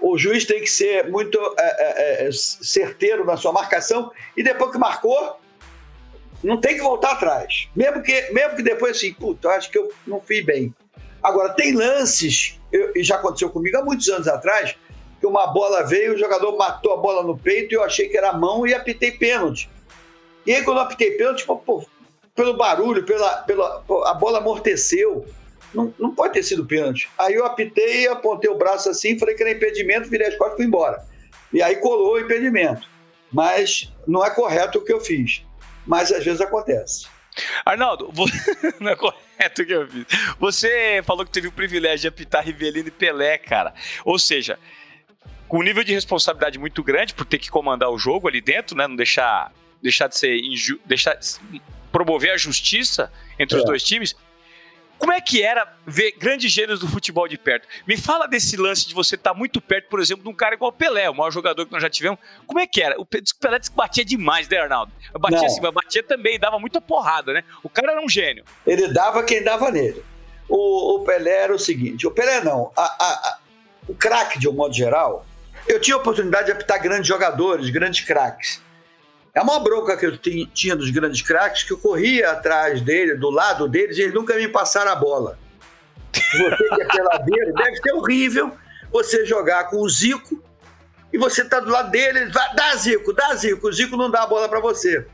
O 0.00 0.16
juiz 0.16 0.44
tem 0.44 0.60
que 0.60 0.66
ser 0.70 1.08
muito 1.08 1.38
é, 1.58 2.22
é, 2.22 2.28
é, 2.28 2.30
certeiro 2.32 3.24
na 3.24 3.36
sua 3.36 3.52
marcação 3.52 4.10
e 4.36 4.42
depois 4.42 4.72
que 4.72 4.78
marcou, 4.78 5.38
não 6.42 6.58
tem 6.58 6.74
que 6.74 6.80
voltar 6.80 7.12
atrás. 7.12 7.68
Mesmo 7.76 8.02
que, 8.02 8.30
mesmo 8.32 8.56
que 8.56 8.62
depois 8.62 8.96
assim, 8.96 9.12
puta, 9.12 9.48
eu 9.48 9.52
acho 9.52 9.70
que 9.70 9.78
eu 9.78 9.92
não 10.06 10.20
fui 10.20 10.42
bem. 10.42 10.74
Agora, 11.22 11.52
tem 11.52 11.74
lances, 11.74 12.58
e 12.72 13.02
já 13.02 13.16
aconteceu 13.16 13.50
comigo 13.50 13.76
há 13.76 13.84
muitos 13.84 14.08
anos 14.08 14.26
atrás, 14.26 14.74
que 15.20 15.26
uma 15.26 15.46
bola 15.48 15.86
veio, 15.86 16.14
o 16.14 16.18
jogador 16.18 16.56
matou 16.56 16.92
a 16.94 16.96
bola 16.96 17.22
no 17.22 17.36
peito 17.36 17.72
e 17.72 17.76
eu 17.76 17.84
achei 17.84 18.08
que 18.08 18.16
era 18.16 18.32
mão 18.32 18.66
e 18.66 18.74
apitei 18.74 19.12
pênalti. 19.12 19.70
E 20.46 20.54
aí, 20.54 20.64
quando 20.64 20.78
eu 20.78 20.84
apitei 20.84 21.12
pênalti, 21.12 21.44
pô, 21.44 21.84
pelo 22.34 22.56
barulho, 22.56 23.04
pela, 23.04 23.42
pela, 23.42 23.84
a 24.06 24.14
bola 24.14 24.38
amorteceu. 24.38 25.26
Não, 25.74 25.94
não 25.98 26.14
pode 26.14 26.32
ter 26.32 26.42
sido 26.42 26.66
pênalti. 26.66 27.08
Aí 27.16 27.34
eu 27.34 27.44
apitei, 27.44 28.08
apontei 28.08 28.50
o 28.50 28.58
braço 28.58 28.88
assim, 28.88 29.18
falei 29.18 29.36
que 29.36 29.42
era 29.42 29.52
impedimento, 29.52 30.08
virei 30.08 30.26
as 30.26 30.36
costas 30.36 30.54
e 30.54 30.56
fui 30.56 30.66
embora. 30.66 31.04
E 31.52 31.62
aí 31.62 31.76
colou 31.76 32.14
o 32.14 32.18
impedimento. 32.18 32.88
Mas 33.30 33.92
não 34.06 34.24
é 34.24 34.30
correto 34.30 34.78
o 34.78 34.84
que 34.84 34.92
eu 34.92 35.00
fiz 35.00 35.44
mas 35.86 36.12
às 36.12 36.24
vezes 36.24 36.40
acontece. 36.40 37.06
Arnaldo, 37.64 38.12
não 38.80 38.92
é 38.92 38.96
correto 38.96 39.62
o 39.62 39.66
que 39.66 39.72
eu 39.72 39.88
fiz. 39.88 40.06
Você 40.38 41.02
falou 41.04 41.24
que 41.24 41.32
teve 41.32 41.48
o 41.48 41.52
privilégio 41.52 42.02
de 42.02 42.08
apitar 42.08 42.44
Rivelino 42.44 42.88
e 42.88 42.92
Pelé, 42.92 43.38
cara. 43.38 43.74
Ou 44.04 44.18
seja, 44.18 44.58
com 45.50 45.58
um 45.58 45.62
nível 45.64 45.82
de 45.82 45.92
responsabilidade 45.92 46.60
muito 46.60 46.80
grande 46.84 47.12
por 47.12 47.26
ter 47.26 47.36
que 47.36 47.50
comandar 47.50 47.90
o 47.90 47.98
jogo 47.98 48.28
ali 48.28 48.40
dentro, 48.40 48.76
né? 48.76 48.86
Não 48.86 48.94
deixar, 48.94 49.52
deixar 49.82 50.06
de 50.06 50.16
ser 50.16 50.38
inju 50.38 50.78
deixar 50.86 51.16
de 51.16 51.60
promover 51.90 52.30
a 52.30 52.36
justiça 52.36 53.12
entre 53.36 53.58
é. 53.58 53.60
os 53.60 53.66
dois 53.66 53.82
times. 53.82 54.14
Como 54.96 55.12
é 55.12 55.20
que 55.20 55.42
era 55.42 55.66
ver 55.84 56.12
grandes 56.12 56.52
gênios 56.52 56.78
do 56.78 56.86
futebol 56.86 57.26
de 57.26 57.36
perto? 57.36 57.66
Me 57.84 57.96
fala 57.96 58.28
desse 58.28 58.56
lance 58.56 58.86
de 58.86 58.94
você 58.94 59.16
estar 59.16 59.30
tá 59.32 59.36
muito 59.36 59.60
perto, 59.60 59.88
por 59.88 59.98
exemplo, 59.98 60.22
de 60.22 60.28
um 60.28 60.34
cara 60.34 60.54
igual 60.54 60.70
o 60.70 60.72
Pelé, 60.72 61.10
o 61.10 61.14
maior 61.14 61.32
jogador 61.32 61.66
que 61.66 61.72
nós 61.72 61.82
já 61.82 61.90
tivemos. 61.90 62.20
Como 62.46 62.60
é 62.60 62.66
que 62.66 62.80
era? 62.80 63.00
O 63.00 63.04
Pelé 63.04 63.58
disse 63.58 63.70
que 63.70 63.76
batia 63.76 64.04
demais, 64.04 64.48
né, 64.48 64.58
Arnaldo? 64.58 64.92
Batia 65.18 65.38
Não. 65.38 65.46
assim, 65.46 65.60
mas 65.60 65.74
batia 65.74 66.02
também, 66.04 66.38
dava 66.38 66.60
muita 66.60 66.80
porrada, 66.80 67.32
né? 67.32 67.42
O 67.60 67.68
cara 67.68 67.90
era 67.90 68.00
um 68.00 68.08
gênio. 68.08 68.44
Ele 68.64 68.86
dava 68.86 69.24
quem 69.24 69.42
dava 69.42 69.68
nele. 69.72 70.04
O, 70.48 70.96
o 70.96 71.04
Pelé 71.04 71.44
era 71.44 71.54
o 71.54 71.58
seguinte: 71.58 72.06
o 72.06 72.10
Pelé 72.12 72.44
não, 72.44 72.70
a, 72.76 72.82
a, 72.82 73.12
a, 73.30 73.38
o 73.88 73.94
craque, 73.94 74.38
de 74.38 74.48
um 74.48 74.52
modo 74.52 74.74
geral, 74.74 75.26
eu 75.66 75.80
tinha 75.80 75.96
a 75.96 76.00
oportunidade 76.00 76.46
de 76.46 76.52
apitar 76.52 76.82
grandes 76.82 77.06
jogadores, 77.06 77.70
grandes 77.70 78.04
craques. 78.04 78.62
É 79.32 79.40
uma 79.40 79.60
bronca 79.60 79.96
que 79.96 80.06
eu 80.06 80.18
tinha 80.18 80.74
dos 80.74 80.90
grandes 80.90 81.22
craques 81.22 81.62
que 81.62 81.72
eu 81.72 81.78
corria 81.78 82.32
atrás 82.32 82.80
dele, 82.80 83.14
do 83.14 83.30
lado 83.30 83.68
deles, 83.68 83.96
e 83.96 84.02
eles 84.02 84.14
nunca 84.14 84.34
me 84.34 84.48
passaram 84.48 84.90
a 84.90 84.96
bola. 84.96 85.38
Você 86.12 86.68
que 86.68 86.82
é 86.82 86.84
peladeiro, 86.86 87.52
deve 87.54 87.76
ser 87.76 87.92
horrível 87.92 88.52
você 88.90 89.24
jogar 89.24 89.70
com 89.70 89.76
o 89.76 89.88
Zico 89.88 90.42
e 91.12 91.18
você 91.18 91.44
tá 91.44 91.60
do 91.60 91.70
lado 91.70 91.90
dele, 91.90 92.26
vai, 92.26 92.54
dá 92.54 92.74
Zico, 92.74 93.12
dá 93.12 93.34
Zico, 93.34 93.68
o 93.68 93.72
Zico 93.72 93.96
não 93.96 94.10
dá 94.10 94.22
a 94.22 94.26
bola 94.26 94.48
para 94.48 94.60
você. 94.60 95.06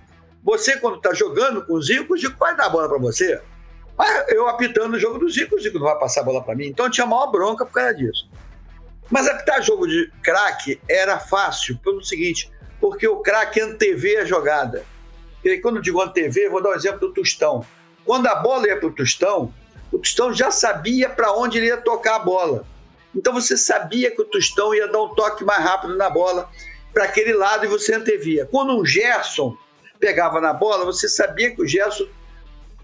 Você, 0.42 0.78
quando 0.78 1.00
tá 1.00 1.12
jogando 1.12 1.64
com 1.66 1.74
o 1.74 1.82
Zico, 1.82 2.14
o 2.14 2.18
Zico 2.18 2.38
vai 2.38 2.56
dar 2.56 2.66
a 2.66 2.68
bola 2.70 2.88
para 2.88 2.98
você. 2.98 3.40
Mas 3.98 4.28
eu 4.28 4.48
apitando 4.48 4.94
o 4.94 4.98
jogo 4.98 5.18
do 5.18 5.28
Zico, 5.28 5.56
o 5.56 5.60
Zico 5.60 5.78
não 5.78 5.86
vai 5.86 5.98
passar 5.98 6.20
a 6.20 6.24
bola 6.24 6.42
para 6.42 6.54
mim. 6.54 6.66
Então 6.66 6.86
eu 6.86 6.90
tinha 6.90 7.06
maior 7.06 7.26
bronca 7.26 7.66
por 7.66 7.72
causa 7.72 7.94
disso. 7.94 8.28
Mas 9.10 9.28
apitar 9.28 9.62
jogo 9.62 9.86
de 9.86 10.10
craque 10.22 10.80
era 10.88 11.18
fácil, 11.18 11.78
pelo 11.78 12.02
seguinte: 12.02 12.50
porque 12.80 13.06
o 13.06 13.18
craque 13.18 13.60
antevê 13.60 14.18
a 14.18 14.24
jogada. 14.24 14.84
E 15.44 15.58
quando 15.58 15.76
eu 15.76 15.82
digo 15.82 16.00
antevê, 16.00 16.48
vou 16.48 16.62
dar 16.62 16.70
um 16.70 16.74
exemplo 16.74 17.00
do 17.00 17.12
Tostão. 17.12 17.64
Quando 18.04 18.26
a 18.26 18.34
bola 18.34 18.66
ia 18.66 18.76
para 18.76 18.88
o 18.88 18.92
Tostão, 18.92 19.52
o 19.92 19.98
Tostão 19.98 20.32
já 20.32 20.50
sabia 20.50 21.08
para 21.08 21.32
onde 21.32 21.58
ele 21.58 21.66
ia 21.66 21.76
tocar 21.76 22.16
a 22.16 22.20
bola. 22.20 22.66
Então 23.14 23.32
você 23.32 23.56
sabia 23.56 24.10
que 24.10 24.20
o 24.20 24.24
Tostão 24.24 24.74
ia 24.74 24.88
dar 24.88 25.02
um 25.02 25.14
toque 25.14 25.44
mais 25.44 25.62
rápido 25.62 25.96
na 25.96 26.10
bola 26.10 26.50
para 26.92 27.04
aquele 27.04 27.32
lado 27.32 27.64
e 27.64 27.68
você 27.68 27.94
antevia. 27.94 28.46
Quando 28.46 28.76
um 28.76 28.84
Gerson 28.84 29.56
pegava 29.98 30.40
na 30.40 30.52
bola, 30.52 30.84
você 30.84 31.08
sabia 31.08 31.54
que 31.54 31.62
o 31.62 31.66
Gerson 31.66 32.06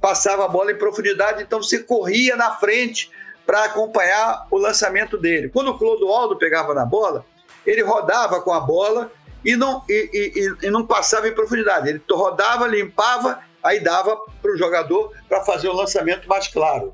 passava 0.00 0.44
a 0.44 0.48
bola 0.48 0.72
em 0.72 0.76
profundidade, 0.76 1.42
então 1.42 1.62
você 1.62 1.78
corria 1.78 2.34
na 2.34 2.56
frente 2.56 3.10
para 3.46 3.64
acompanhar 3.64 4.46
o 4.50 4.58
lançamento 4.58 5.18
dele. 5.18 5.48
Quando 5.48 5.68
o 5.68 5.78
Clodoaldo 5.78 6.36
pegava 6.36 6.74
na 6.74 6.84
bola, 6.84 7.24
ele 7.66 7.82
rodava 7.82 8.40
com 8.40 8.52
a 8.52 8.60
bola 8.60 9.10
e 9.44 9.56
não, 9.56 9.82
e, 9.88 10.56
e, 10.62 10.66
e 10.66 10.70
não 10.70 10.86
passava 10.86 11.28
em 11.28 11.34
profundidade. 11.34 11.88
Ele 11.88 12.02
rodava, 12.10 12.66
limpava, 12.66 13.40
aí 13.62 13.80
dava 13.80 14.16
para 14.40 14.52
o 14.52 14.56
jogador 14.56 15.12
para 15.28 15.42
fazer 15.44 15.68
o 15.68 15.72
lançamento 15.72 16.28
mais 16.28 16.48
claro. 16.48 16.92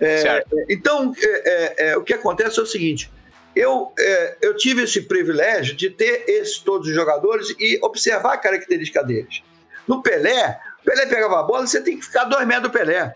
É, 0.00 0.44
então, 0.68 1.12
é, 1.16 1.26
é, 1.26 1.90
é, 1.90 1.96
o 1.96 2.02
que 2.02 2.14
acontece 2.14 2.58
é 2.58 2.62
o 2.62 2.66
seguinte: 2.66 3.10
eu, 3.54 3.92
é, 3.98 4.36
eu 4.42 4.56
tive 4.56 4.82
esse 4.82 5.02
privilégio 5.02 5.74
de 5.74 5.90
ter 5.90 6.24
esses 6.28 6.58
todos 6.58 6.88
os 6.88 6.94
jogadores 6.94 7.54
e 7.58 7.78
observar 7.82 8.34
a 8.34 8.38
característica 8.38 9.02
deles. 9.02 9.42
No 9.86 10.02
Pelé, 10.02 10.60
o 10.80 10.84
Pelé 10.84 11.06
pegava 11.06 11.40
a 11.40 11.42
bola, 11.42 11.66
você 11.66 11.80
tem 11.80 11.98
que 11.98 12.04
ficar 12.04 12.24
dois 12.24 12.46
metros 12.46 12.70
do 12.70 12.78
Pelé. 12.78 13.14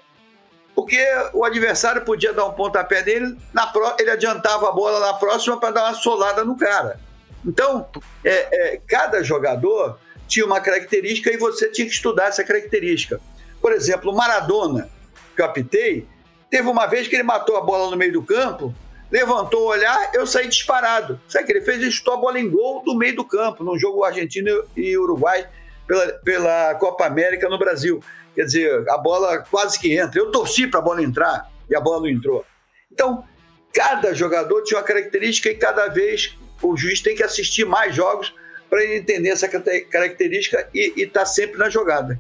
Porque 0.75 0.99
o 1.35 1.45
adversário 1.45 2.03
podia 2.03 2.33
dar 2.33 2.47
um 2.47 2.53
pontapé 2.53 3.03
nele, 3.05 3.37
na 3.53 3.67
pro, 3.67 3.95
ele 3.99 4.11
adiantava 4.11 4.69
a 4.69 4.73
bola 4.73 5.01
na 5.01 5.15
próxima 5.15 5.59
para 5.61 5.71
dar 5.71 5.85
uma 5.85 5.95
solada 5.95 6.45
no 6.45 6.57
cara. 6.57 6.99
Então, 7.45 7.87
é, 8.25 8.75
é, 8.75 8.81
cada 8.87 9.23
jogador 9.23 9.99
tinha 10.27 10.47
uma 10.47 10.61
característica 10.61 11.31
e 11.31 11.37
você 11.37 11.71
tinha 11.71 11.87
que 11.87 11.93
estudar 11.93 12.29
essa 12.29 12.43
característica. 12.43 13.21
Por 13.61 13.73
exemplo, 13.73 14.15
Maradona, 14.15 14.89
que 15.37 15.43
eu 15.43 15.47
apitei, 15.47 16.07
teve 16.49 16.69
uma 16.69 16.87
vez 16.87 17.07
que 17.07 17.17
ele 17.17 17.23
matou 17.23 17.57
a 17.57 17.61
bola 17.61 17.91
no 17.91 17.97
meio 17.97 18.13
do 18.13 18.23
campo, 18.23 18.75
levantou 19.11 19.65
o 19.65 19.67
olhar, 19.67 20.11
eu 20.15 20.27
saí 20.27 20.49
disparado. 20.49 21.21
Sabe 21.29 21.45
o 21.45 21.47
que 21.47 21.53
ele 21.53 21.61
fez? 21.61 21.83
Ele 21.83 21.91
chutou 21.91 22.15
a 22.15 22.17
bola 22.17 22.41
em 22.41 22.49
gol 22.49 22.83
do 22.83 22.97
meio 22.97 23.15
do 23.15 23.25
campo, 23.25 23.63
num 23.63 23.79
jogo 23.79 24.05
Argentina 24.05 24.51
e 24.75 24.97
Uruguai 24.97 25.47
pela, 25.87 26.13
pela 26.25 26.75
Copa 26.77 27.05
América 27.05 27.49
no 27.49 27.59
Brasil. 27.59 28.03
Quer 28.35 28.45
dizer, 28.45 28.89
a 28.89 28.99
bola 28.99 29.39
quase 29.39 29.79
que 29.79 29.97
entra. 29.97 30.19
Eu 30.19 30.31
torci 30.31 30.67
para 30.67 30.81
a 30.81 30.83
bola 30.83 31.03
entrar 31.03 31.51
e 31.69 31.77
a 31.77 31.81
bola 31.81 32.01
não 32.01 32.09
entrou. 32.09 32.45
Então, 32.91 33.25
cada 33.73 34.15
jogador 34.15 34.63
tinha 34.63 34.79
uma 34.79 34.85
característica 34.85 35.51
e 35.51 35.55
cada 35.55 35.89
vez 35.89 36.37
o 36.63 36.77
juiz 36.77 37.01
tem 37.01 37.15
que 37.15 37.23
assistir 37.23 37.65
mais 37.65 37.95
jogos 37.95 38.35
para 38.71 38.83
ele 38.83 38.97
entender 38.97 39.29
essa 39.29 39.49
característica 39.49 40.69
e 40.73 41.03
estar 41.03 41.21
tá 41.21 41.27
sempre 41.27 41.59
na 41.59 41.69
jogada. 41.69 42.19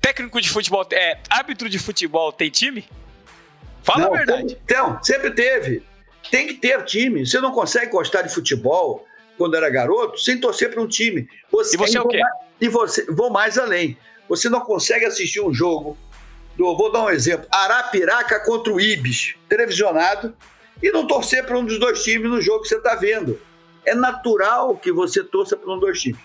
Técnico 0.00 0.40
de 0.40 0.50
futebol, 0.50 0.86
é, 0.92 1.18
árbitro 1.30 1.68
de 1.68 1.78
futebol 1.78 2.32
tem 2.32 2.50
time? 2.50 2.86
Fala 3.82 4.06
não, 4.06 4.14
a 4.14 4.18
verdade. 4.18 4.58
Então, 4.64 5.02
sempre 5.02 5.30
teve. 5.30 5.82
Tem 6.30 6.46
que 6.46 6.54
ter 6.54 6.84
time. 6.84 7.26
Você 7.26 7.40
não 7.40 7.52
consegue 7.52 7.90
gostar 7.90 8.22
de 8.22 8.32
futebol 8.32 9.06
quando 9.38 9.56
era 9.56 9.70
garoto 9.70 10.18
sem 10.18 10.38
torcer 10.38 10.70
para 10.70 10.82
um 10.82 10.86
time. 10.86 11.26
Você, 11.50 11.74
e 11.74 11.78
você 11.78 11.96
é 11.96 12.00
o 12.00 12.08
quê? 12.08 12.20
E 12.60 12.68
você, 12.68 13.06
vou 13.06 13.30
mais 13.30 13.56
além. 13.56 13.96
Você 14.30 14.48
não 14.48 14.60
consegue 14.60 15.04
assistir 15.04 15.40
um 15.40 15.52
jogo 15.52 15.98
do, 16.56 16.76
vou 16.76 16.92
dar 16.92 17.04
um 17.04 17.10
exemplo, 17.10 17.48
Arapiraca 17.50 18.38
contra 18.38 18.72
o 18.72 18.80
Ibis, 18.80 19.34
televisionado, 19.48 20.32
e 20.80 20.90
não 20.92 21.04
torcer 21.04 21.44
para 21.44 21.58
um 21.58 21.64
dos 21.64 21.80
dois 21.80 22.04
times 22.04 22.30
no 22.30 22.40
jogo 22.40 22.62
que 22.62 22.68
você 22.68 22.76
está 22.76 22.94
vendo. 22.94 23.40
É 23.84 23.92
natural 23.92 24.76
que 24.76 24.92
você 24.92 25.24
torça 25.24 25.56
para 25.56 25.68
um 25.68 25.72
dos 25.72 25.80
dois 25.80 26.00
times. 26.00 26.20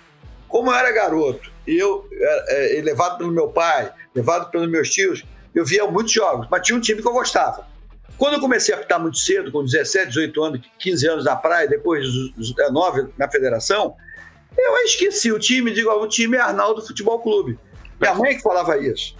Como 0.48 0.70
eu 0.70 0.76
era 0.76 0.92
garoto, 0.92 1.52
e 1.66 1.76
eu, 1.76 2.08
é, 2.14 2.78
é, 2.78 2.82
levado 2.84 3.18
pelo 3.18 3.32
meu 3.32 3.48
pai, 3.48 3.92
levado 4.14 4.52
pelos 4.52 4.70
meus 4.70 4.92
tios, 4.92 5.24
eu 5.56 5.66
via 5.66 5.88
muitos 5.88 6.14
jogos, 6.14 6.48
mas 6.50 6.62
tinha 6.62 6.78
um 6.78 6.82
time 6.82 7.02
que 7.02 7.08
eu 7.08 7.14
gostava. 7.14 7.68
Quando 8.20 8.36
eu 8.36 8.40
comecei 8.40 8.74
a 8.74 8.78
apitar 8.78 9.02
muito 9.02 9.18
cedo, 9.18 9.52
com 9.52 9.66
17, 9.66 10.10
18 10.10 10.44
anos, 10.44 10.62
15 10.78 11.08
anos 11.08 11.26
na 11.26 11.36
praia, 11.36 11.68
depois 11.68 12.06
9 12.72 13.02
é, 13.02 13.06
na 13.18 13.30
federação, 13.32 13.96
eu 14.56 14.78
esqueci 14.86 15.32
o 15.32 15.40
time, 15.40 15.72
digo, 15.72 15.90
o 15.90 16.08
time 16.08 16.38
é 16.38 16.42
Arnaldo 16.42 16.86
Futebol 16.86 17.20
Clube. 17.20 17.58
Minha 18.14 18.26
mãe 18.26 18.36
que 18.36 18.42
falava 18.42 18.78
isso. 18.78 19.16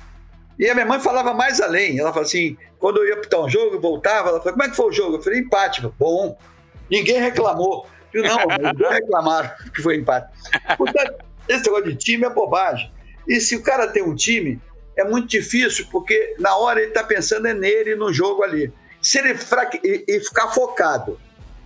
E 0.58 0.70
a 0.70 0.74
minha 0.74 0.86
mãe 0.86 1.00
falava 1.00 1.34
mais 1.34 1.60
além. 1.60 2.00
Ela 2.00 2.10
falava 2.12 2.28
assim: 2.28 2.58
quando 2.80 2.98
eu 2.98 3.08
ia 3.08 3.16
apitar 3.16 3.42
um 3.42 3.50
jogo, 3.50 3.80
voltava, 3.80 4.30
ela 4.30 4.40
falou: 4.40 4.54
como 4.54 4.64
é 4.64 4.70
que 4.70 4.76
foi 4.76 4.88
o 4.88 4.92
jogo? 4.92 5.18
Eu 5.18 5.22
falei: 5.22 5.40
empate. 5.40 5.82
Bom, 6.00 6.38
ninguém 6.90 7.20
reclamou. 7.20 7.88
Eu, 8.14 8.24
não, 8.24 8.38
não 8.78 8.90
reclamaram 8.90 9.52
que 9.74 9.82
foi 9.82 9.98
empate. 9.98 10.32
Portanto, 10.78 11.16
esse 11.50 11.66
negócio 11.66 11.92
de 11.92 11.96
time 11.96 12.26
é 12.26 12.30
bobagem. 12.30 12.92
E 13.28 13.42
se 13.42 13.56
o 13.56 13.64
cara 13.64 13.88
tem 13.88 14.04
um 14.04 14.16
time, 14.16 14.62
é 14.96 15.04
muito 15.04 15.28
difícil, 15.28 15.88
porque 15.92 16.36
na 16.40 16.56
hora 16.56 16.80
ele 16.80 16.90
está 16.90 17.04
pensando 17.04 17.48
é 17.48 17.54
nele 17.54 17.96
no 17.96 18.14
jogo 18.14 18.44
ali. 18.44 18.72
Se 19.02 19.20
ele 19.20 19.36
fraque... 19.36 19.80
e, 19.84 20.06
e 20.08 20.20
ficar 20.22 20.50
focado, 20.50 21.20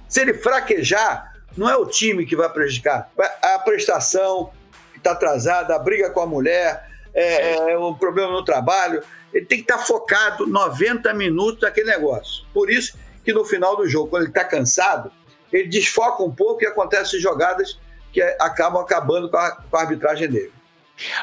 se 0.08 0.22
ele 0.22 0.34
fraquejar, 0.34 1.34
não 1.56 1.70
é 1.70 1.76
o 1.76 1.86
time 1.86 2.26
que 2.26 2.36
vai 2.36 2.50
prejudicar, 2.50 3.12
a 3.42 3.60
prestação 3.60 4.52
que 4.94 4.98
está 4.98 5.12
atrasada, 5.12 5.76
a 5.76 5.80
briga 5.80 6.10
com 6.10 6.22
a 6.22 6.26
mulher, 6.26 6.89
é, 7.14 7.72
é, 7.72 7.78
o 7.78 7.96
problema 7.96 8.32
no 8.32 8.44
trabalho. 8.44 9.04
Ele 9.34 9.46
tem 9.46 9.60
que 9.60 9.64
estar 9.64 9.78
tá 9.78 9.84
focado 9.84 10.48
90 10.48 11.14
minutos 11.14 11.62
naquele 11.62 11.88
negócio. 11.88 12.46
Por 12.54 12.70
isso 12.70 12.98
que 13.24 13.34
no 13.34 13.46
final 13.46 13.76
do 13.76 13.88
jogo, 13.88 14.10
quando 14.10 14.24
ele 14.24 14.32
está 14.32 14.44
cansado, 14.44 15.12
ele 15.52 15.68
desfoca 15.68 16.24
um 16.24 16.34
pouco 16.34 16.64
e 16.64 16.68
acontecem 16.68 17.20
jogadas 17.20 17.80
que 18.12 18.22
acabam 18.22 18.82
acabando 18.82 19.30
com 19.30 19.38
a, 19.38 19.52
com 19.52 19.78
a 19.78 19.82
arbitragem 19.82 20.28
dele. 20.28 20.52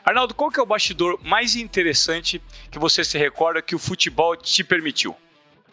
Arnaldo, 0.04 0.34
qual 0.34 0.50
que 0.50 0.58
é 0.58 0.62
o 0.62 0.66
bastidor 0.66 1.18
mais 1.22 1.54
interessante 1.54 2.42
que 2.70 2.78
você 2.78 3.04
se 3.04 3.18
recorda 3.18 3.60
que 3.60 3.74
o 3.74 3.78
futebol 3.78 4.36
te 4.36 4.64
permitiu? 4.64 5.14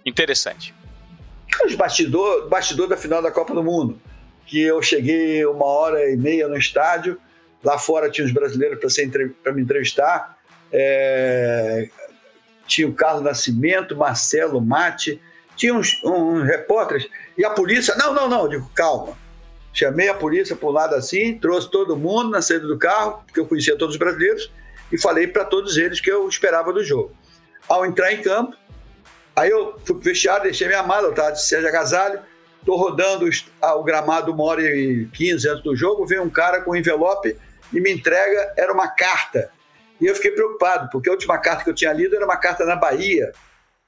Interessante. 0.05 0.73
Os 1.65 1.75
bastidor, 1.75 2.49
bastidor 2.49 2.87
da 2.87 2.97
final 2.97 3.21
da 3.21 3.31
Copa 3.31 3.53
do 3.53 3.63
Mundo, 3.63 4.01
que 4.45 4.59
eu 4.59 4.81
cheguei 4.81 5.45
uma 5.45 5.65
hora 5.65 6.09
e 6.11 6.17
meia 6.17 6.47
no 6.47 6.57
estádio, 6.57 7.17
lá 7.63 7.77
fora 7.77 8.09
tinha 8.09 8.25
os 8.25 8.33
brasileiros 8.33 8.79
para 9.41 9.53
me 9.53 9.61
entrevistar, 9.61 10.37
é, 10.71 11.89
tinha 12.67 12.87
o 12.87 12.93
Carlos 12.93 13.23
Nascimento, 13.23 13.95
Marcelo 13.95 14.59
Mate, 14.59 15.21
tinha 15.55 15.73
uns, 15.73 16.03
uns 16.03 16.43
repórteres, 16.43 17.07
e 17.37 17.45
a 17.45 17.51
polícia, 17.51 17.95
não, 17.95 18.13
não, 18.13 18.27
não, 18.27 18.49
digo, 18.49 18.69
calma, 18.73 19.15
Chamei 19.73 20.07
a 20.07 20.13
polícia 20.13 20.55
por 20.55 20.69
um 20.69 20.71
lado 20.71 20.93
assim, 20.93 21.35
trouxe 21.39 21.69
todo 21.69 21.97
mundo 21.97 22.29
na 22.29 22.43
saída 22.43 22.67
do 22.67 22.77
carro, 22.77 23.23
porque 23.25 23.39
eu 23.39 23.47
conhecia 23.47 23.75
todos 23.75 23.95
os 23.95 23.99
brasileiros, 23.99 24.51
e 24.91 25.01
falei 25.01 25.25
para 25.25 25.43
todos 25.43 25.77
eles 25.77 25.99
que 25.99 26.11
eu 26.11 26.29
esperava 26.29 26.71
do 26.71 26.83
jogo. 26.83 27.11
Ao 27.67 27.83
entrar 27.83 28.13
em 28.13 28.21
campo, 28.21 28.55
aí 29.35 29.49
eu 29.49 29.79
fui 29.83 29.95
pro 29.95 30.03
deixei 30.43 30.67
minha 30.67 30.83
mala, 30.83 31.07
eu 31.07 31.09
estava 31.09 31.31
de 31.31 31.43
Sérgio 31.43 31.67
Agasalho, 31.67 32.19
estou 32.59 32.77
rodando 32.77 33.27
o 33.61 33.83
gramado 33.83 34.31
uma 34.31 34.43
hora 34.43 34.61
e 34.61 35.07
quinze 35.11 35.49
antes 35.49 35.63
do 35.63 35.75
jogo, 35.75 36.05
vem 36.05 36.19
um 36.19 36.29
cara 36.29 36.61
com 36.61 36.75
envelope 36.75 37.35
e 37.73 37.81
me 37.81 37.91
entrega, 37.91 38.53
era 38.55 38.71
uma 38.71 38.87
carta. 38.87 39.49
E 39.99 40.05
eu 40.05 40.15
fiquei 40.15 40.31
preocupado, 40.31 40.89
porque 40.91 41.09
a 41.09 41.11
última 41.11 41.37
carta 41.37 41.63
que 41.63 41.69
eu 41.69 41.73
tinha 41.73 41.91
lido 41.93 42.15
era 42.15 42.25
uma 42.25 42.37
carta 42.37 42.65
na 42.65 42.75
Bahia, 42.75 43.31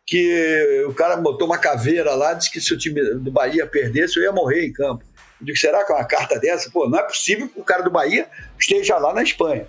que 0.05 0.83
o 0.87 0.93
cara 0.93 1.17
botou 1.17 1.47
uma 1.47 1.57
caveira 1.57 2.13
lá, 2.13 2.33
disse 2.33 2.51
que 2.51 2.61
se 2.61 2.73
o 2.73 2.77
time 2.77 3.01
do 3.15 3.31
Bahia 3.31 3.65
perdesse, 3.65 4.17
eu 4.17 4.23
ia 4.23 4.31
morrer 4.31 4.65
em 4.65 4.73
campo. 4.73 5.03
Eu 5.39 5.45
digo, 5.45 5.57
será 5.57 5.83
que 5.83 5.91
é 5.91 5.95
uma 5.95 6.05
carta 6.05 6.39
dessa? 6.39 6.69
Pô, 6.69 6.87
não 6.87 6.99
é 6.99 7.03
possível 7.03 7.47
que 7.47 7.59
o 7.59 7.63
cara 7.63 7.83
do 7.83 7.89
Bahia 7.89 8.27
esteja 8.57 8.97
lá 8.97 9.13
na 9.13 9.23
Espanha. 9.23 9.67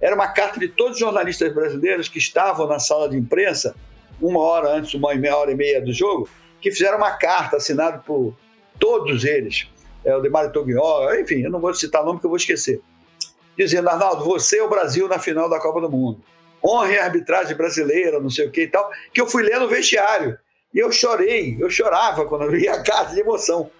Era 0.00 0.14
uma 0.14 0.28
carta 0.28 0.58
de 0.58 0.68
todos 0.68 0.94
os 0.94 1.00
jornalistas 1.00 1.52
brasileiros 1.52 2.08
que 2.08 2.18
estavam 2.18 2.66
na 2.66 2.78
sala 2.78 3.08
de 3.08 3.16
imprensa, 3.16 3.74
uma 4.20 4.40
hora 4.40 4.70
antes, 4.70 4.94
uma 4.94 5.14
meia 5.14 5.36
hora 5.36 5.52
e 5.52 5.54
meia 5.54 5.80
do 5.80 5.92
jogo, 5.92 6.28
que 6.60 6.70
fizeram 6.70 6.98
uma 6.98 7.12
carta 7.12 7.56
assinada 7.56 7.98
por 7.98 8.34
todos 8.78 9.24
eles. 9.24 9.68
É, 10.04 10.14
o 10.16 10.20
Demário 10.20 10.52
Toguió, 10.52 11.14
enfim, 11.14 11.42
eu 11.42 11.50
não 11.50 11.60
vou 11.60 11.72
citar 11.74 12.04
nome 12.04 12.18
que 12.18 12.26
eu 12.26 12.30
vou 12.30 12.36
esquecer. 12.36 12.80
Dizendo, 13.56 13.88
Arnaldo, 13.88 14.24
você 14.24 14.58
é 14.58 14.62
o 14.62 14.68
Brasil 14.68 15.08
na 15.08 15.18
final 15.18 15.48
da 15.48 15.60
Copa 15.60 15.80
do 15.80 15.90
Mundo. 15.90 16.20
Honre 16.64 16.98
a 16.98 17.04
arbitragem 17.04 17.56
brasileira, 17.56 18.20
não 18.20 18.30
sei 18.30 18.46
o 18.46 18.50
que 18.50 18.62
e 18.62 18.68
tal, 18.68 18.90
que 19.12 19.20
eu 19.20 19.26
fui 19.26 19.42
ler 19.42 19.58
no 19.58 19.68
vestiário. 19.68 20.38
E 20.72 20.78
eu 20.78 20.92
chorei, 20.92 21.56
eu 21.58 21.68
chorava 21.68 22.26
quando 22.26 22.44
eu 22.44 22.50
li 22.50 22.68
a 22.68 22.82
carta 22.82 23.14
de 23.14 23.20
emoção. 23.20 23.70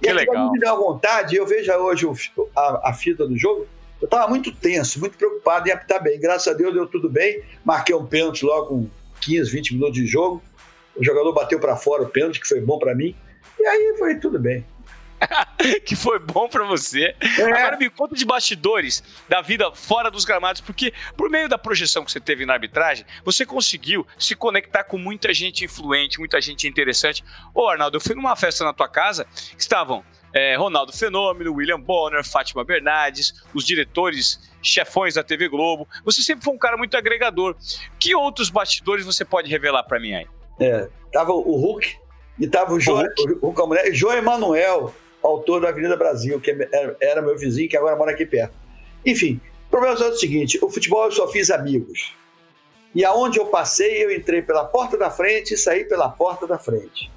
Que 0.00 0.10
e 0.10 0.12
legal. 0.12 0.52
me 0.52 0.58
deu 0.58 0.76
vontade, 0.76 1.36
eu 1.36 1.46
vejo 1.46 1.72
hoje 1.72 2.06
o, 2.06 2.14
a, 2.54 2.90
a 2.90 2.92
fita 2.92 3.26
do 3.26 3.36
jogo, 3.36 3.66
eu 4.00 4.04
estava 4.04 4.28
muito 4.28 4.52
tenso, 4.52 5.00
muito 5.00 5.16
preocupado 5.16 5.68
em 5.68 5.72
apitar 5.72 6.02
bem. 6.02 6.20
Graças 6.20 6.46
a 6.48 6.56
Deus 6.56 6.74
deu 6.74 6.86
tudo 6.86 7.08
bem. 7.08 7.42
Marquei 7.64 7.94
um 7.94 8.04
pênalti 8.04 8.44
logo 8.44 8.66
com 8.66 8.90
15, 9.22 9.50
20 9.50 9.74
minutos 9.74 9.94
de 9.94 10.06
jogo. 10.06 10.42
O 10.94 11.02
jogador 11.02 11.32
bateu 11.32 11.58
para 11.58 11.76
fora 11.76 12.02
o 12.02 12.08
pênalti, 12.08 12.40
que 12.40 12.46
foi 12.46 12.60
bom 12.60 12.78
para 12.78 12.94
mim. 12.94 13.16
E 13.58 13.66
aí 13.66 13.94
foi 13.98 14.16
tudo 14.16 14.38
bem. 14.38 14.64
que 15.84 15.96
foi 15.96 16.18
bom 16.18 16.48
para 16.48 16.64
você. 16.64 17.14
É. 17.20 17.42
Agora 17.42 17.76
me 17.76 17.90
conta 17.90 18.14
de 18.14 18.24
bastidores 18.24 19.02
da 19.28 19.40
vida 19.40 19.70
fora 19.72 20.10
dos 20.10 20.24
gramados, 20.24 20.60
porque 20.60 20.92
por 21.16 21.30
meio 21.30 21.48
da 21.48 21.58
projeção 21.58 22.04
que 22.04 22.12
você 22.12 22.20
teve 22.20 22.46
na 22.46 22.54
arbitragem, 22.54 23.04
você 23.24 23.44
conseguiu 23.44 24.06
se 24.18 24.34
conectar 24.34 24.84
com 24.84 24.98
muita 24.98 25.32
gente 25.32 25.64
influente, 25.64 26.18
muita 26.18 26.40
gente 26.40 26.66
interessante. 26.68 27.24
Ô, 27.54 27.68
Arnaldo, 27.68 27.96
eu 27.96 28.00
fui 28.00 28.14
numa 28.14 28.36
festa 28.36 28.64
na 28.64 28.72
tua 28.72 28.88
casa 28.88 29.24
que 29.24 29.60
estavam 29.60 30.04
é, 30.32 30.54
Ronaldo 30.54 30.92
Fenômeno, 30.92 31.54
William 31.54 31.80
Bonner, 31.80 32.22
Fátima 32.22 32.62
Bernardes, 32.62 33.32
os 33.54 33.64
diretores, 33.64 34.38
chefões 34.62 35.14
da 35.14 35.22
TV 35.22 35.48
Globo. 35.48 35.88
Você 36.04 36.20
sempre 36.22 36.44
foi 36.44 36.52
um 36.52 36.58
cara 36.58 36.76
muito 36.76 36.96
agregador. 36.96 37.56
Que 37.98 38.14
outros 38.14 38.50
bastidores 38.50 39.04
você 39.04 39.24
pode 39.24 39.48
revelar 39.50 39.84
para 39.84 39.98
mim 39.98 40.12
aí? 40.14 40.26
É, 40.60 40.88
tava 41.12 41.32
o 41.32 41.56
Hulk 41.56 41.96
e 42.38 42.46
tava 42.46 42.74
o 42.74 42.80
João, 42.80 43.06
o, 43.40 43.48
Hulk, 43.48 43.62
o, 43.62 43.94
João 43.94 44.14
Emanuel, 44.14 44.94
autor 45.26 45.60
da 45.60 45.68
Avenida 45.68 45.96
Brasil, 45.96 46.40
que 46.40 46.50
é, 46.50 46.96
era 47.00 47.22
meu 47.22 47.36
vizinho, 47.36 47.68
que 47.68 47.76
agora 47.76 47.96
mora 47.96 48.12
aqui 48.12 48.24
perto. 48.24 48.54
Enfim, 49.04 49.40
o 49.66 49.70
problema 49.70 49.98
é 49.98 50.08
o 50.08 50.16
seguinte: 50.16 50.58
o 50.62 50.70
futebol 50.70 51.04
eu 51.04 51.12
só 51.12 51.28
fiz 51.28 51.50
amigos. 51.50 52.14
E 52.94 53.04
aonde 53.04 53.38
eu 53.38 53.46
passei, 53.46 54.04
eu 54.04 54.10
entrei 54.10 54.40
pela 54.40 54.64
porta 54.64 54.96
da 54.96 55.10
frente 55.10 55.54
e 55.54 55.56
saí 55.56 55.84
pela 55.84 56.08
porta 56.08 56.46
da 56.46 56.58
frente. 56.58 57.10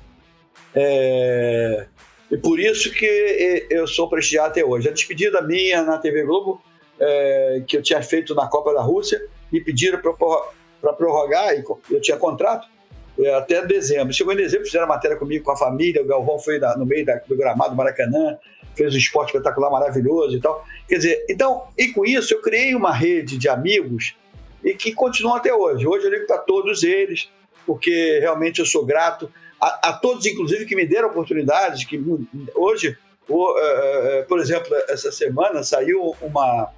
É... 0.75 1.87
E 2.29 2.37
por 2.37 2.59
isso 2.59 2.91
que 2.91 3.67
eu 3.69 3.87
sou 3.87 4.09
prestigiado 4.09 4.49
até 4.49 4.63
hoje. 4.63 4.89
A 4.89 4.91
despedida 4.91 5.41
minha 5.41 5.83
na 5.83 5.97
TV 5.97 6.23
Globo, 6.23 6.61
é... 6.99 7.63
que 7.65 7.77
eu 7.77 7.81
tinha 7.81 8.01
feito 8.01 8.35
na 8.35 8.47
Copa 8.47 8.73
da 8.73 8.81
Rússia, 8.81 9.25
me 9.51 9.61
pediram 9.61 9.99
para 10.01 10.93
prorrogar, 10.93 11.53
eu 11.89 12.01
tinha 12.01 12.17
contrato, 12.17 12.67
é, 12.67 12.78
até 13.35 13.65
dezembro. 13.65 14.13
Chegou 14.13 14.33
em 14.33 14.37
dezembro, 14.37 14.65
fizeram 14.65 14.87
matéria 14.87 15.17
comigo, 15.17 15.43
com 15.43 15.51
a 15.51 15.57
família, 15.57 16.01
o 16.01 16.05
Galvão 16.05 16.39
foi 16.39 16.59
no 16.77 16.85
meio 16.85 17.05
da, 17.05 17.15
do 17.15 17.35
gramado 17.35 17.71
do 17.71 17.75
Maracanã, 17.75 18.37
fez 18.75 18.93
um 18.93 18.97
esporte 18.97 19.29
espetacular 19.29 19.69
maravilhoso 19.69 20.37
e 20.37 20.39
tal. 20.39 20.65
Quer 20.87 20.97
dizer, 20.97 21.25
então, 21.29 21.67
e 21.77 21.89
com 21.89 22.05
isso 22.05 22.33
eu 22.33 22.41
criei 22.41 22.73
uma 22.75 22.93
rede 22.93 23.37
de 23.37 23.49
amigos 23.49 24.15
e 24.63 24.73
que 24.73 24.93
continuam 24.93 25.35
até 25.35 25.53
hoje. 25.53 25.85
Hoje 25.85 26.05
eu 26.05 26.11
ligo 26.11 26.27
para 26.27 26.37
todos 26.37 26.83
eles, 26.83 27.29
porque 27.65 28.19
realmente 28.19 28.59
eu 28.59 28.65
sou 28.65 28.85
grato 28.85 29.31
a, 29.59 29.89
a, 29.89 29.93
todos, 29.93 30.25
inclusive, 30.25 30.65
que 30.65 30.75
me 30.75 30.85
deram 30.85 31.09
oportunidades, 31.09 31.83
que 31.83 32.01
hoje, 32.55 32.97
o, 33.27 33.51
uh, 33.51 34.25
por 34.27 34.39
exemplo, 34.39 34.73
essa 34.87 35.11
semana 35.11 35.63
saiu 35.63 36.15
uma, 36.21 36.69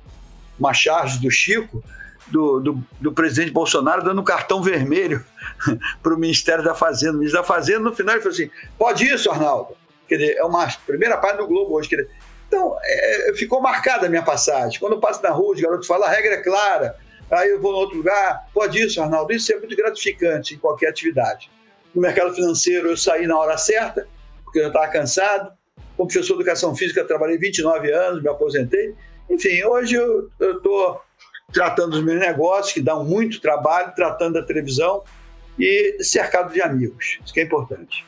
uma 0.59 0.73
charge 0.73 1.21
do 1.21 1.29
Chico, 1.29 1.83
do, 2.27 2.59
do, 2.59 2.83
do, 2.99 3.11
presidente 3.11 3.51
Bolsonaro 3.51 4.03
dando 4.03 4.21
um 4.21 4.23
cartão 4.23 4.61
vermelho 4.61 5.23
para 6.01 6.13
o 6.13 6.17
Ministério 6.17 6.63
da 6.63 6.73
Fazenda. 6.73 7.13
O 7.13 7.19
Ministério 7.19 7.45
da 7.45 7.53
Fazenda, 7.53 7.79
no 7.79 7.95
final, 7.95 8.15
ele 8.15 8.21
falou 8.21 8.33
assim: 8.33 8.49
pode 8.77 9.05
isso, 9.05 9.29
Arnaldo. 9.29 9.75
Quer 10.07 10.17
dizer, 10.17 10.37
é 10.37 10.43
uma 10.43 10.67
primeira 10.85 11.17
página 11.17 11.41
do 11.41 11.47
Globo 11.47 11.75
hoje. 11.75 11.89
Dizer, 11.89 12.09
então, 12.47 12.77
é, 12.83 13.33
ficou 13.35 13.61
marcada 13.61 14.07
a 14.07 14.09
minha 14.09 14.23
passagem. 14.23 14.79
Quando 14.79 14.93
eu 14.93 14.99
passo 14.99 15.23
na 15.23 15.29
rua, 15.29 15.53
os 15.53 15.61
garotos 15.61 15.87
falam, 15.87 16.05
a 16.05 16.11
regra 16.11 16.33
é 16.33 16.41
clara, 16.41 16.95
aí 17.29 17.49
eu 17.49 17.61
vou 17.61 17.71
em 17.71 17.75
outro 17.75 17.97
lugar, 17.97 18.45
pode 18.53 18.77
isso, 18.77 19.01
Arnaldo. 19.01 19.31
Isso 19.31 19.53
é 19.53 19.57
muito 19.57 19.75
gratificante 19.75 20.55
em 20.55 20.57
qualquer 20.57 20.89
atividade. 20.89 21.49
No 21.95 22.01
mercado 22.01 22.33
financeiro, 22.33 22.89
eu 22.89 22.97
saí 22.97 23.25
na 23.25 23.37
hora 23.37 23.57
certa, 23.57 24.05
porque 24.43 24.59
eu 24.59 24.67
estava 24.67 24.87
cansado. 24.89 25.53
Como 25.95 26.09
professor 26.09 26.35
de 26.35 26.41
educação 26.41 26.75
física, 26.75 27.05
trabalhei 27.05 27.37
29 27.37 27.91
anos, 27.91 28.21
me 28.21 28.29
aposentei. 28.29 28.95
Enfim, 29.29 29.63
hoje 29.63 29.95
eu 29.95 30.29
estou 30.39 31.01
tratando 31.51 31.91
dos 31.91 32.03
meus 32.03 32.19
negócios, 32.19 32.73
que 32.73 32.81
dão 32.81 33.03
muito 33.03 33.39
trabalho, 33.39 33.93
tratando 33.95 34.33
da 34.33 34.43
televisão 34.43 35.03
e 35.59 36.03
cercado 36.03 36.53
de 36.53 36.61
amigos. 36.61 37.19
Isso 37.23 37.33
que 37.33 37.39
é 37.39 37.43
importante. 37.43 38.05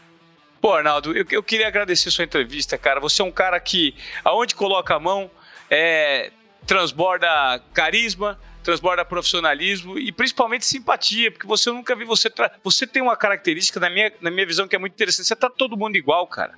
Pô, 0.62 0.74
Arnaldo, 0.74 1.16
eu, 1.16 1.26
eu 1.30 1.44
queria 1.44 1.68
agradecer 1.68 2.10
sua 2.10 2.24
entrevista, 2.24 2.78
cara. 2.78 3.00
Você 3.02 3.22
é 3.22 3.26
um 3.26 3.32
cara 3.32 3.60
que, 3.60 3.96
aonde 4.24 4.56
coloca 4.56 4.96
a 4.96 5.00
mão, 5.00 5.30
é, 5.70 6.32
transborda 6.66 7.62
carisma, 7.74 8.40
transborda 8.64 9.04
profissionalismo 9.04 10.00
e 10.00 10.12
principalmente 10.12 10.66
simpatia, 10.66 11.30
porque 11.30 11.46
você 11.46 11.70
nunca 11.70 11.94
vi 11.96 12.06
você 12.06 12.30
tra... 12.30 12.50
você 12.64 12.88
tem 12.88 13.02
uma 13.02 13.18
característica 13.18 13.78
na 13.80 13.90
minha, 13.90 14.12
na 14.22 14.32
minha 14.32 14.46
visão 14.46 14.68
que 14.68 14.76
é 14.76 14.80
muito 14.80 14.94
interessante. 14.94 15.28
Você 15.28 15.36
trata 15.36 15.56
todo 15.58 15.76
mundo 15.76 15.98
igual, 15.98 16.26
cara. 16.28 16.54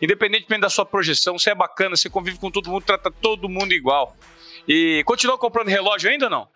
Independentemente 0.00 0.60
da 0.60 0.70
sua 0.70 0.86
projeção, 0.86 1.38
você 1.38 1.50
é 1.50 1.54
bacana, 1.54 1.96
você 1.96 2.08
convive 2.08 2.38
com 2.38 2.50
todo 2.50 2.70
mundo, 2.70 2.84
trata 2.84 3.10
todo 3.10 3.48
mundo 3.48 3.72
igual. 3.72 4.16
E 4.68 5.02
continua 5.04 5.38
comprando 5.38 5.68
relógio 5.68 6.10
ainda 6.10 6.26
ou 6.26 6.30
não? 6.30 6.48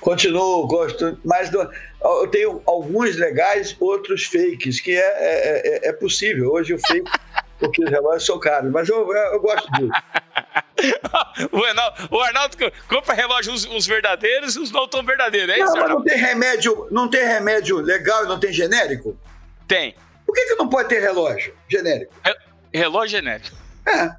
Continuo, 0.00 0.66
gosto, 0.66 1.18
mas 1.24 1.50
eu 1.52 2.28
tenho 2.28 2.62
alguns 2.66 3.16
legais, 3.16 3.74
outros 3.80 4.24
fakes, 4.24 4.78
que 4.78 4.94
é, 4.94 5.00
é, 5.00 5.86
é, 5.86 5.88
é 5.88 5.92
possível. 5.92 6.52
Hoje 6.52 6.74
o 6.74 6.78
fake, 6.78 7.10
porque 7.58 7.82
os 7.82 7.90
relógios 7.90 8.26
são 8.26 8.38
caros, 8.38 8.70
mas 8.70 8.88
eu, 8.90 9.10
eu 9.10 9.40
gosto 9.40 9.66
disso. 9.72 9.88
o, 11.50 11.64
Arnaldo, 11.64 12.08
o 12.10 12.20
Arnaldo 12.20 12.56
compra 12.86 13.14
relógio 13.14 13.54
uns, 13.54 13.64
uns 13.64 13.86
verdadeiros 13.86 14.54
e 14.56 14.60
uns 14.60 14.70
não 14.70 14.86
tão 14.86 15.02
verdadeiros, 15.02 15.54
é 15.54 15.58
não, 15.58 15.64
isso, 15.64 15.76
mas 15.78 15.88
não 15.88 16.04
tem 16.04 16.18
remédio, 16.18 16.88
não 16.90 17.08
tem 17.08 17.26
remédio 17.26 17.78
legal 17.78 18.24
e 18.24 18.28
não 18.28 18.38
tem 18.38 18.52
genérico? 18.52 19.18
Tem. 19.66 19.94
Por 20.26 20.34
que, 20.34 20.44
que 20.44 20.54
não 20.56 20.68
pode 20.68 20.90
ter 20.90 21.00
relógio 21.00 21.54
genérico? 21.68 22.12
Re 22.22 22.34
relógio 22.74 23.18
genérico. 23.18 23.56
É. 23.88 24.14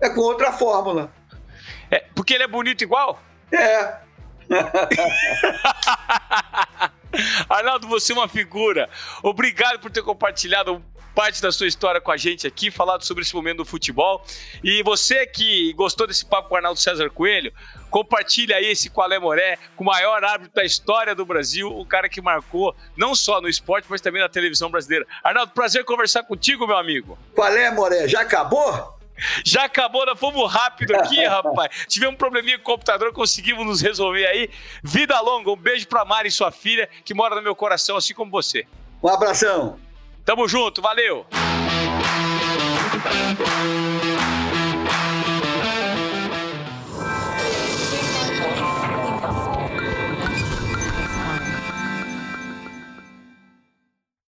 É 0.00 0.10
com 0.10 0.20
outra 0.20 0.52
fórmula. 0.52 1.10
É, 1.90 2.04
porque 2.14 2.34
ele 2.34 2.44
é 2.44 2.48
bonito 2.48 2.82
igual? 2.82 3.20
É. 3.52 3.96
Arnaldo, 7.48 7.88
você 7.88 8.12
é 8.12 8.16
uma 8.16 8.28
figura. 8.28 8.88
Obrigado 9.22 9.80
por 9.80 9.90
ter 9.90 10.02
compartilhado 10.02 10.84
parte 11.16 11.40
da 11.40 11.50
sua 11.50 11.66
história 11.66 11.98
com 11.98 12.12
a 12.12 12.16
gente 12.18 12.46
aqui, 12.46 12.70
falado 12.70 13.02
sobre 13.02 13.22
esse 13.22 13.34
momento 13.34 13.58
do 13.58 13.64
futebol. 13.64 14.22
E 14.62 14.82
você 14.82 15.26
que 15.26 15.72
gostou 15.72 16.06
desse 16.06 16.26
papo 16.26 16.50
com 16.50 16.54
o 16.54 16.56
Arnaldo 16.58 16.78
César 16.78 17.08
Coelho, 17.08 17.50
compartilha 17.88 18.56
aí 18.56 18.66
esse 18.66 18.90
Qual 18.90 19.10
é 19.10 19.18
Moré 19.18 19.58
com 19.74 19.82
o 19.82 19.86
maior 19.86 20.22
árbitro 20.22 20.54
da 20.54 20.62
história 20.62 21.14
do 21.14 21.24
Brasil, 21.24 21.68
o 21.68 21.86
cara 21.86 22.06
que 22.06 22.20
marcou 22.20 22.76
não 22.94 23.14
só 23.14 23.40
no 23.40 23.48
esporte, 23.48 23.86
mas 23.88 24.02
também 24.02 24.20
na 24.20 24.28
televisão 24.28 24.70
brasileira. 24.70 25.06
Arnaldo, 25.24 25.52
prazer 25.52 25.86
conversar 25.86 26.22
contigo, 26.24 26.66
meu 26.66 26.76
amigo. 26.76 27.18
Qual 27.34 27.48
é, 27.48 27.70
Moré? 27.70 28.06
Já 28.06 28.20
acabou? 28.20 28.95
Já 29.44 29.64
acabou, 29.64 30.04
nós 30.06 30.18
fomos 30.18 30.50
rápido 30.52 30.94
aqui, 30.94 31.24
rapaz. 31.26 31.86
Tivemos 31.88 32.14
um 32.14 32.18
probleminha 32.18 32.58
com 32.58 32.62
o 32.62 32.74
computador, 32.74 33.12
conseguimos 33.12 33.66
nos 33.66 33.80
resolver 33.80 34.26
aí. 34.26 34.50
Vida 34.82 35.18
longa, 35.20 35.50
um 35.50 35.56
beijo 35.56 35.86
pra 35.88 36.04
Mari, 36.04 36.30
sua 36.30 36.50
filha, 36.50 36.88
que 37.04 37.14
mora 37.14 37.34
no 37.34 37.42
meu 37.42 37.54
coração, 37.54 37.96
assim 37.96 38.14
como 38.14 38.30
você. 38.30 38.66
Um 39.02 39.08
abração. 39.08 39.78
Tamo 40.24 40.48
junto, 40.48 40.82
valeu! 40.82 41.26